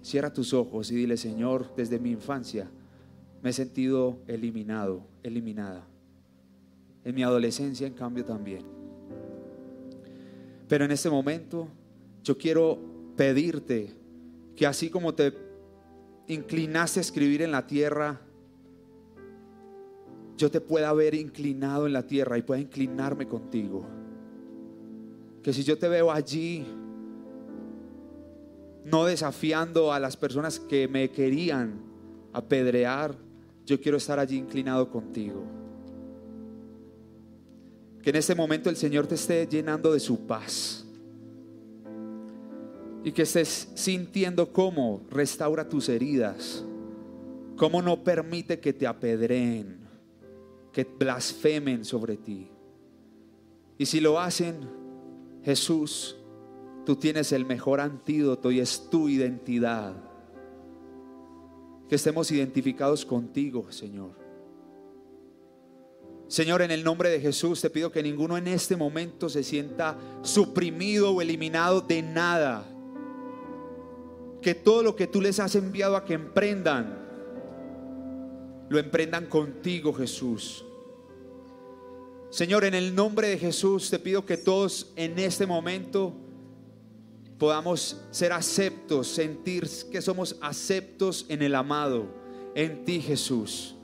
Cierra 0.00 0.32
tus 0.32 0.54
ojos 0.54 0.92
y 0.92 0.94
dile, 0.94 1.16
Señor, 1.16 1.74
desde 1.74 1.98
mi 1.98 2.12
infancia, 2.12 2.70
me 3.42 3.50
he 3.50 3.52
sentido 3.52 4.18
eliminado, 4.26 5.02
eliminada. 5.22 5.86
En 7.04 7.14
mi 7.14 7.22
adolescencia, 7.22 7.86
en 7.86 7.94
cambio, 7.94 8.24
también. 8.24 8.64
Pero 10.68 10.84
en 10.84 10.90
este 10.90 11.08
momento, 11.08 11.68
yo 12.24 12.36
quiero 12.36 12.78
pedirte 13.16 13.92
que 14.56 14.66
así 14.66 14.90
como 14.90 15.14
te 15.14 15.32
inclinaste 16.28 17.00
a 17.00 17.02
escribir 17.02 17.42
en 17.42 17.52
la 17.52 17.66
tierra, 17.66 18.20
yo 20.36 20.50
te 20.50 20.60
pueda 20.60 20.92
ver 20.92 21.14
inclinado 21.14 21.86
en 21.86 21.92
la 21.92 22.06
tierra 22.06 22.36
y 22.36 22.42
pueda 22.42 22.60
inclinarme 22.60 23.26
contigo. 23.26 23.86
Que 25.42 25.52
si 25.52 25.62
yo 25.62 25.78
te 25.78 25.88
veo 25.88 26.10
allí, 26.10 26.66
no 28.84 29.04
desafiando 29.04 29.92
a 29.92 30.00
las 30.00 30.16
personas 30.16 30.60
que 30.60 30.88
me 30.88 31.10
querían 31.10 31.80
apedrear, 32.32 33.16
yo 33.66 33.80
quiero 33.80 33.98
estar 33.98 34.18
allí 34.18 34.36
inclinado 34.36 34.88
contigo. 34.88 35.42
Que 38.00 38.10
en 38.10 38.16
este 38.16 38.34
momento 38.34 38.70
el 38.70 38.76
Señor 38.76 39.08
te 39.08 39.16
esté 39.16 39.46
llenando 39.46 39.92
de 39.92 39.98
su 39.98 40.26
paz. 40.26 40.86
Y 43.02 43.10
que 43.10 43.22
estés 43.22 43.68
sintiendo 43.74 44.52
cómo 44.52 45.02
restaura 45.10 45.68
tus 45.68 45.88
heridas. 45.88 46.64
Cómo 47.56 47.82
no 47.82 48.04
permite 48.04 48.60
que 48.60 48.72
te 48.72 48.86
apedreen, 48.86 49.78
que 50.72 50.84
blasfemen 50.84 51.84
sobre 51.84 52.16
ti. 52.16 52.48
Y 53.78 53.86
si 53.86 54.00
lo 54.00 54.20
hacen, 54.20 54.60
Jesús, 55.42 56.16
tú 56.84 56.96
tienes 56.96 57.32
el 57.32 57.44
mejor 57.44 57.80
antídoto 57.80 58.50
y 58.52 58.60
es 58.60 58.88
tu 58.90 59.08
identidad 59.08 60.05
que 61.88 61.94
estemos 61.94 62.30
identificados 62.30 63.04
contigo, 63.04 63.70
Señor. 63.70 64.10
Señor, 66.28 66.62
en 66.62 66.72
el 66.72 66.82
nombre 66.82 67.08
de 67.08 67.20
Jesús 67.20 67.60
te 67.60 67.70
pido 67.70 67.92
que 67.92 68.02
ninguno 68.02 68.36
en 68.36 68.48
este 68.48 68.74
momento 68.74 69.28
se 69.28 69.44
sienta 69.44 69.96
suprimido 70.22 71.12
o 71.12 71.22
eliminado 71.22 71.80
de 71.80 72.02
nada 72.02 72.66
que 74.42 74.54
todo 74.54 74.82
lo 74.82 74.94
que 74.94 75.06
tú 75.06 75.20
les 75.20 75.40
has 75.40 75.54
enviado 75.56 75.96
a 75.96 76.04
que 76.04 76.14
emprendan, 76.14 76.98
lo 78.68 78.78
emprendan 78.78 79.26
contigo, 79.26 79.92
Jesús. 79.92 80.64
Señor, 82.30 82.64
en 82.64 82.74
el 82.74 82.94
nombre 82.94 83.28
de 83.28 83.38
Jesús 83.38 83.90
te 83.90 83.98
pido 83.98 84.26
que 84.26 84.36
todos 84.36 84.92
en 84.96 85.18
este 85.18 85.46
momento 85.46 86.12
podamos 87.38 88.00
ser 88.10 88.32
aceptos, 88.32 89.08
sentir 89.08 89.68
que 89.90 90.00
somos 90.00 90.36
aceptos 90.40 91.26
en 91.28 91.42
el 91.42 91.54
amado, 91.54 92.06
en 92.54 92.84
ti 92.84 93.00
Jesús. 93.00 93.74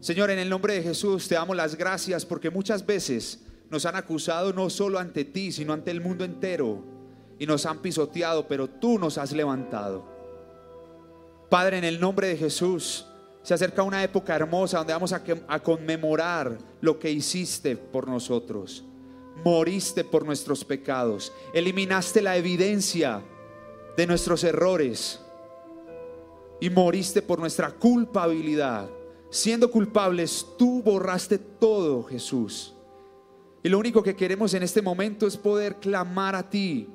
Señor, 0.00 0.30
en 0.30 0.38
el 0.38 0.48
nombre 0.48 0.74
de 0.74 0.82
Jesús 0.82 1.28
te 1.28 1.34
damos 1.34 1.56
las 1.56 1.76
gracias 1.76 2.26
porque 2.26 2.50
muchas 2.50 2.84
veces 2.84 3.42
nos 3.70 3.86
han 3.86 3.96
acusado 3.96 4.52
no 4.52 4.70
solo 4.70 4.98
ante 4.98 5.24
ti, 5.24 5.50
sino 5.52 5.72
ante 5.72 5.90
el 5.90 6.00
mundo 6.00 6.24
entero 6.24 6.84
y 7.38 7.46
nos 7.46 7.66
han 7.66 7.80
pisoteado, 7.80 8.46
pero 8.46 8.68
tú 8.68 8.98
nos 8.98 9.18
has 9.18 9.32
levantado. 9.32 10.04
Padre, 11.50 11.78
en 11.78 11.84
el 11.84 12.00
nombre 12.00 12.28
de 12.28 12.36
Jesús, 12.36 13.06
se 13.42 13.54
acerca 13.54 13.82
una 13.82 14.02
época 14.02 14.34
hermosa 14.34 14.78
donde 14.78 14.92
vamos 14.92 15.12
a, 15.12 15.22
a, 15.48 15.60
conmemorar 15.60 16.58
lo 16.80 16.98
que 16.98 17.10
hiciste 17.10 17.76
por 17.76 18.08
nosotros. 18.08 18.84
Moriste 19.42 20.04
por 20.04 20.24
nuestros 20.24 20.64
pecados, 20.64 21.32
eliminaste 21.52 22.22
la 22.22 22.36
evidencia 22.36 23.22
de 23.96 24.06
nuestros 24.06 24.44
errores 24.44 25.20
y 26.60 26.70
moriste 26.70 27.22
por 27.22 27.38
nuestra 27.38 27.70
culpabilidad. 27.70 28.88
Siendo 29.30 29.70
culpables, 29.70 30.46
tú 30.56 30.82
borraste 30.82 31.38
todo, 31.38 32.04
Jesús. 32.04 32.74
Y 33.62 33.68
lo 33.68 33.78
único 33.78 34.02
que 34.02 34.14
queremos 34.14 34.54
en 34.54 34.62
este 34.62 34.82
momento 34.82 35.26
es 35.26 35.36
poder 35.36 35.76
clamar 35.76 36.36
a 36.36 36.48
ti 36.48 36.88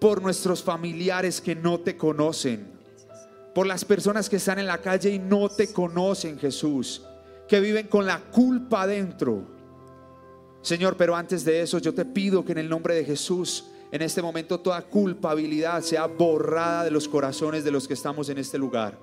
por 0.00 0.22
nuestros 0.22 0.62
familiares 0.62 1.40
que 1.40 1.54
no 1.54 1.80
te 1.80 1.96
conocen, 1.96 2.72
por 3.54 3.66
las 3.66 3.84
personas 3.84 4.28
que 4.28 4.36
están 4.36 4.58
en 4.58 4.66
la 4.66 4.78
calle 4.78 5.10
y 5.10 5.18
no 5.18 5.48
te 5.48 5.72
conocen, 5.72 6.38
Jesús, 6.38 7.02
que 7.48 7.60
viven 7.60 7.88
con 7.88 8.06
la 8.06 8.20
culpa 8.20 8.82
adentro. 8.82 9.57
Señor, 10.68 10.98
pero 10.98 11.16
antes 11.16 11.46
de 11.46 11.62
eso 11.62 11.78
yo 11.78 11.94
te 11.94 12.04
pido 12.04 12.44
que 12.44 12.52
en 12.52 12.58
el 12.58 12.68
nombre 12.68 12.94
de 12.94 13.02
Jesús, 13.02 13.64
en 13.90 14.02
este 14.02 14.20
momento 14.20 14.60
toda 14.60 14.82
culpabilidad 14.82 15.80
sea 15.80 16.04
borrada 16.04 16.84
de 16.84 16.90
los 16.90 17.08
corazones 17.08 17.64
de 17.64 17.70
los 17.70 17.88
que 17.88 17.94
estamos 17.94 18.28
en 18.28 18.36
este 18.36 18.58
lugar. 18.58 18.98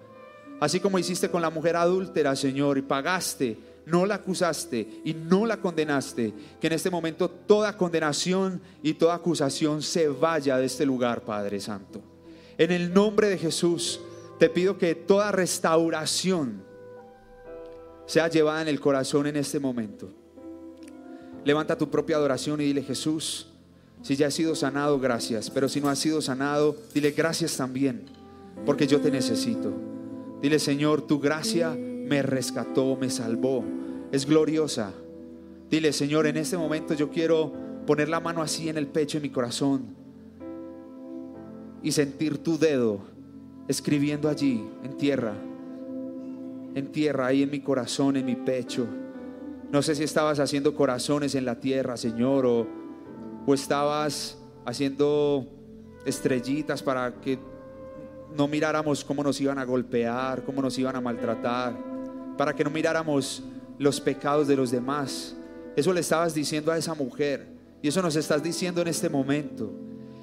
Así 0.59 0.79
como 0.79 0.99
hiciste 0.99 1.27
con 1.27 1.41
la 1.41 1.49
mujer 1.49 1.75
adúltera, 1.75 2.35
Señor, 2.35 2.77
y 2.77 2.83
pagaste 2.83 3.57
no 3.87 4.05
la 4.05 4.15
acusaste 4.15 5.01
y 5.03 5.15
no 5.15 5.47
la 5.47 5.57
condenaste, 5.57 6.33
que 6.61 6.67
en 6.67 6.73
este 6.73 6.91
momento 6.91 7.29
toda 7.29 7.75
condenación 7.75 8.61
y 8.83 8.93
toda 8.93 9.15
acusación 9.15 9.81
se 9.81 10.07
vaya 10.07 10.57
de 10.57 10.65
este 10.65 10.85
lugar, 10.85 11.21
Padre 11.21 11.59
Santo. 11.59 11.99
En 12.59 12.71
el 12.71 12.93
nombre 12.93 13.27
de 13.27 13.39
Jesús, 13.39 13.99
te 14.37 14.49
pido 14.49 14.77
que 14.77 14.93
toda 14.93 15.31
restauración 15.31 16.63
sea 18.05 18.27
llevada 18.27 18.61
en 18.61 18.67
el 18.67 18.79
corazón 18.79 19.25
en 19.25 19.37
este 19.37 19.59
momento. 19.59 20.24
Levanta 21.45 21.77
tu 21.77 21.89
propia 21.89 22.17
adoración 22.17 22.59
y 22.59 22.65
dile, 22.65 22.81
Jesús, 22.81 23.47
si 24.01 24.15
ya 24.15 24.27
has 24.27 24.33
sido 24.33 24.55
sanado, 24.55 24.99
gracias, 24.99 25.51
pero 25.51 25.69
si 25.69 25.79
no 25.79 25.89
has 25.89 25.99
sido 25.99 26.19
sanado, 26.19 26.75
dile 26.93 27.11
gracias 27.11 27.55
también, 27.55 28.01
porque 28.65 28.87
yo 28.87 28.99
te 28.99 29.11
necesito. 29.11 29.71
Dile, 30.41 30.57
Señor, 30.57 31.03
tu 31.03 31.19
gracia 31.19 31.69
me 31.69 32.23
rescató, 32.23 32.97
me 32.99 33.11
salvó. 33.11 33.63
Es 34.11 34.25
gloriosa. 34.25 34.91
Dile, 35.69 35.93
Señor, 35.93 36.25
en 36.25 36.37
este 36.37 36.57
momento 36.57 36.95
yo 36.95 37.11
quiero 37.11 37.53
poner 37.85 38.09
la 38.09 38.19
mano 38.19 38.41
así 38.41 38.67
en 38.67 38.77
el 38.77 38.87
pecho, 38.87 39.17
en 39.17 39.23
mi 39.23 39.29
corazón, 39.29 39.95
y 41.83 41.91
sentir 41.91 42.39
tu 42.39 42.57
dedo 42.57 43.01
escribiendo 43.67 44.29
allí, 44.29 44.63
en 44.83 44.97
tierra, 44.97 45.35
en 46.73 46.91
tierra, 46.91 47.27
ahí 47.27 47.43
en 47.43 47.51
mi 47.51 47.59
corazón, 47.59 48.17
en 48.17 48.25
mi 48.25 48.35
pecho. 48.35 48.87
No 49.71 49.81
sé 49.81 49.95
si 49.95 50.03
estabas 50.03 50.39
haciendo 50.39 50.75
corazones 50.75 51.35
en 51.35 51.45
la 51.45 51.59
tierra, 51.59 51.97
Señor, 51.97 52.45
o, 52.45 52.67
o 53.45 53.53
estabas 53.53 54.37
haciendo 54.65 55.47
estrellitas 56.05 56.83
para 56.83 57.13
que 57.21 57.39
no 58.35 58.47
miráramos 58.47 59.03
cómo 59.03 59.23
nos 59.23 59.39
iban 59.41 59.57
a 59.59 59.63
golpear, 59.63 60.43
cómo 60.43 60.61
nos 60.61 60.77
iban 60.77 60.95
a 60.95 61.01
maltratar 61.01 61.95
para 62.37 62.53
que 62.53 62.63
no 62.63 62.69
miráramos 62.69 63.43
los 63.77 63.99
pecados 63.99 64.47
de 64.47 64.55
los 64.55 64.71
demás. 64.71 65.35
Eso 65.75 65.93
le 65.93 66.01
estabas 66.01 66.33
diciendo 66.33 66.71
a 66.71 66.77
esa 66.77 66.93
mujer 66.93 67.47
y 67.81 67.87
eso 67.87 68.01
nos 68.01 68.15
estás 68.15 68.41
diciendo 68.43 68.81
en 68.81 68.87
este 68.87 69.09
momento. 69.09 69.71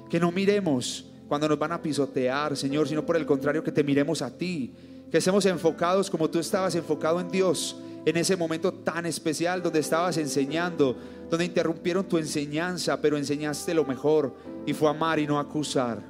Que 0.09 0.19
no 0.19 0.31
miremos 0.31 1.09
cuando 1.27 1.47
nos 1.47 1.57
van 1.57 1.71
a 1.71 1.81
pisotear, 1.81 2.55
Señor, 2.55 2.87
sino 2.87 3.05
por 3.05 3.15
el 3.15 3.25
contrario 3.25 3.63
que 3.63 3.71
te 3.71 3.83
miremos 3.83 4.21
a 4.21 4.35
ti, 4.35 4.73
que 5.09 5.17
estemos 5.17 5.45
enfocados 5.45 6.09
como 6.09 6.29
tú 6.29 6.39
estabas 6.39 6.75
enfocado 6.75 7.19
en 7.19 7.29
Dios 7.29 7.75
en 8.05 8.17
ese 8.17 8.35
momento 8.35 8.73
tan 8.73 9.05
especial 9.05 9.63
donde 9.63 9.79
estabas 9.79 10.17
enseñando, 10.17 10.97
donde 11.29 11.45
interrumpieron 11.45 12.07
tu 12.07 12.17
enseñanza, 12.17 12.99
pero 13.01 13.17
enseñaste 13.17 13.73
lo 13.73 13.85
mejor 13.85 14.35
y 14.65 14.73
fue 14.73 14.89
amar 14.89 15.19
y 15.19 15.27
no 15.27 15.39
acusar. 15.39 16.01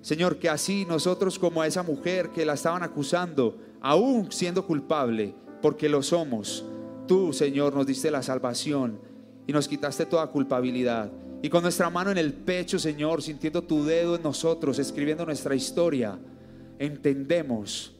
Señor, 0.00 0.38
que 0.38 0.48
así 0.48 0.84
nosotros 0.84 1.38
como 1.38 1.62
a 1.62 1.66
esa 1.66 1.82
mujer 1.82 2.30
que 2.30 2.44
la 2.44 2.54
estaban 2.54 2.82
acusando, 2.82 3.58
aún 3.80 4.30
siendo 4.32 4.66
culpable, 4.66 5.34
porque 5.60 5.88
lo 5.88 6.02
somos, 6.02 6.64
tú, 7.06 7.32
Señor, 7.32 7.74
nos 7.74 7.86
diste 7.86 8.10
la 8.10 8.22
salvación 8.22 8.98
y 9.46 9.52
nos 9.52 9.68
quitaste 9.68 10.06
toda 10.06 10.26
culpabilidad. 10.28 11.10
Y 11.40 11.48
con 11.48 11.62
nuestra 11.62 11.90
mano 11.90 12.10
en 12.10 12.18
el 12.18 12.32
pecho, 12.32 12.78
Señor, 12.78 13.22
sintiendo 13.22 13.62
tu 13.62 13.84
dedo 13.84 14.16
en 14.16 14.22
nosotros, 14.22 14.78
escribiendo 14.78 15.24
nuestra 15.26 15.54
historia, 15.54 16.18
entendemos 16.78 17.92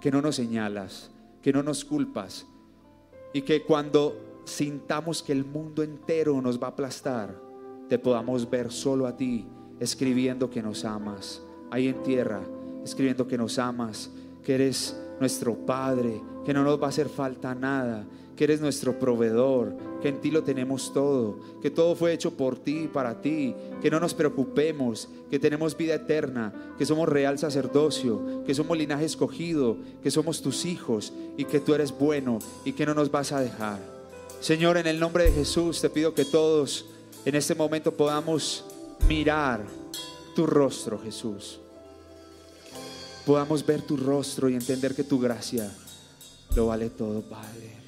que 0.00 0.10
no 0.10 0.22
nos 0.22 0.36
señalas, 0.36 1.10
que 1.42 1.52
no 1.52 1.62
nos 1.62 1.84
culpas 1.84 2.46
y 3.32 3.42
que 3.42 3.62
cuando 3.62 4.42
sintamos 4.44 5.22
que 5.22 5.32
el 5.32 5.44
mundo 5.44 5.82
entero 5.82 6.40
nos 6.40 6.60
va 6.60 6.68
a 6.68 6.70
aplastar, 6.70 7.34
te 7.88 7.98
podamos 7.98 8.48
ver 8.48 8.70
solo 8.70 9.06
a 9.06 9.16
ti, 9.16 9.46
escribiendo 9.78 10.50
que 10.50 10.62
nos 10.62 10.84
amas, 10.84 11.42
ahí 11.70 11.88
en 11.88 12.02
tierra, 12.02 12.40
escribiendo 12.84 13.26
que 13.26 13.38
nos 13.38 13.58
amas, 13.58 14.10
que 14.44 14.54
eres 14.54 15.00
nuestro 15.18 15.54
Padre, 15.54 16.20
que 16.44 16.54
no 16.54 16.64
nos 16.64 16.80
va 16.80 16.86
a 16.86 16.88
hacer 16.90 17.08
falta 17.08 17.54
nada, 17.54 18.06
que 18.40 18.44
eres 18.44 18.62
nuestro 18.62 18.98
proveedor, 18.98 19.76
que 20.00 20.08
en 20.08 20.22
ti 20.22 20.30
lo 20.30 20.42
tenemos 20.42 20.94
todo, 20.94 21.38
que 21.60 21.70
todo 21.70 21.94
fue 21.94 22.14
hecho 22.14 22.38
por 22.38 22.58
ti 22.58 22.84
y 22.84 22.88
para 22.88 23.20
ti, 23.20 23.54
que 23.82 23.90
no 23.90 24.00
nos 24.00 24.14
preocupemos, 24.14 25.10
que 25.30 25.38
tenemos 25.38 25.76
vida 25.76 25.96
eterna, 25.96 26.74
que 26.78 26.86
somos 26.86 27.06
real 27.06 27.38
sacerdocio, 27.38 28.42
que 28.46 28.54
somos 28.54 28.78
linaje 28.78 29.04
escogido, 29.04 29.76
que 30.02 30.10
somos 30.10 30.40
tus 30.40 30.64
hijos 30.64 31.12
y 31.36 31.44
que 31.44 31.60
tú 31.60 31.74
eres 31.74 31.92
bueno 31.92 32.38
y 32.64 32.72
que 32.72 32.86
no 32.86 32.94
nos 32.94 33.10
vas 33.10 33.30
a 33.32 33.42
dejar. 33.42 33.78
Señor, 34.40 34.78
en 34.78 34.86
el 34.86 34.98
nombre 34.98 35.24
de 35.24 35.32
Jesús 35.32 35.82
te 35.82 35.90
pido 35.90 36.14
que 36.14 36.24
todos 36.24 36.86
en 37.26 37.34
este 37.34 37.54
momento 37.54 37.92
podamos 37.92 38.64
mirar 39.06 39.66
tu 40.34 40.46
rostro, 40.46 40.98
Jesús 40.98 41.60
podamos 43.26 43.66
ver 43.66 43.82
tu 43.82 43.98
rostro 43.98 44.48
y 44.48 44.54
entender 44.54 44.94
que 44.94 45.04
tu 45.04 45.20
gracia 45.20 45.70
lo 46.56 46.68
vale 46.68 46.88
todo, 46.88 47.20
Padre. 47.20 47.79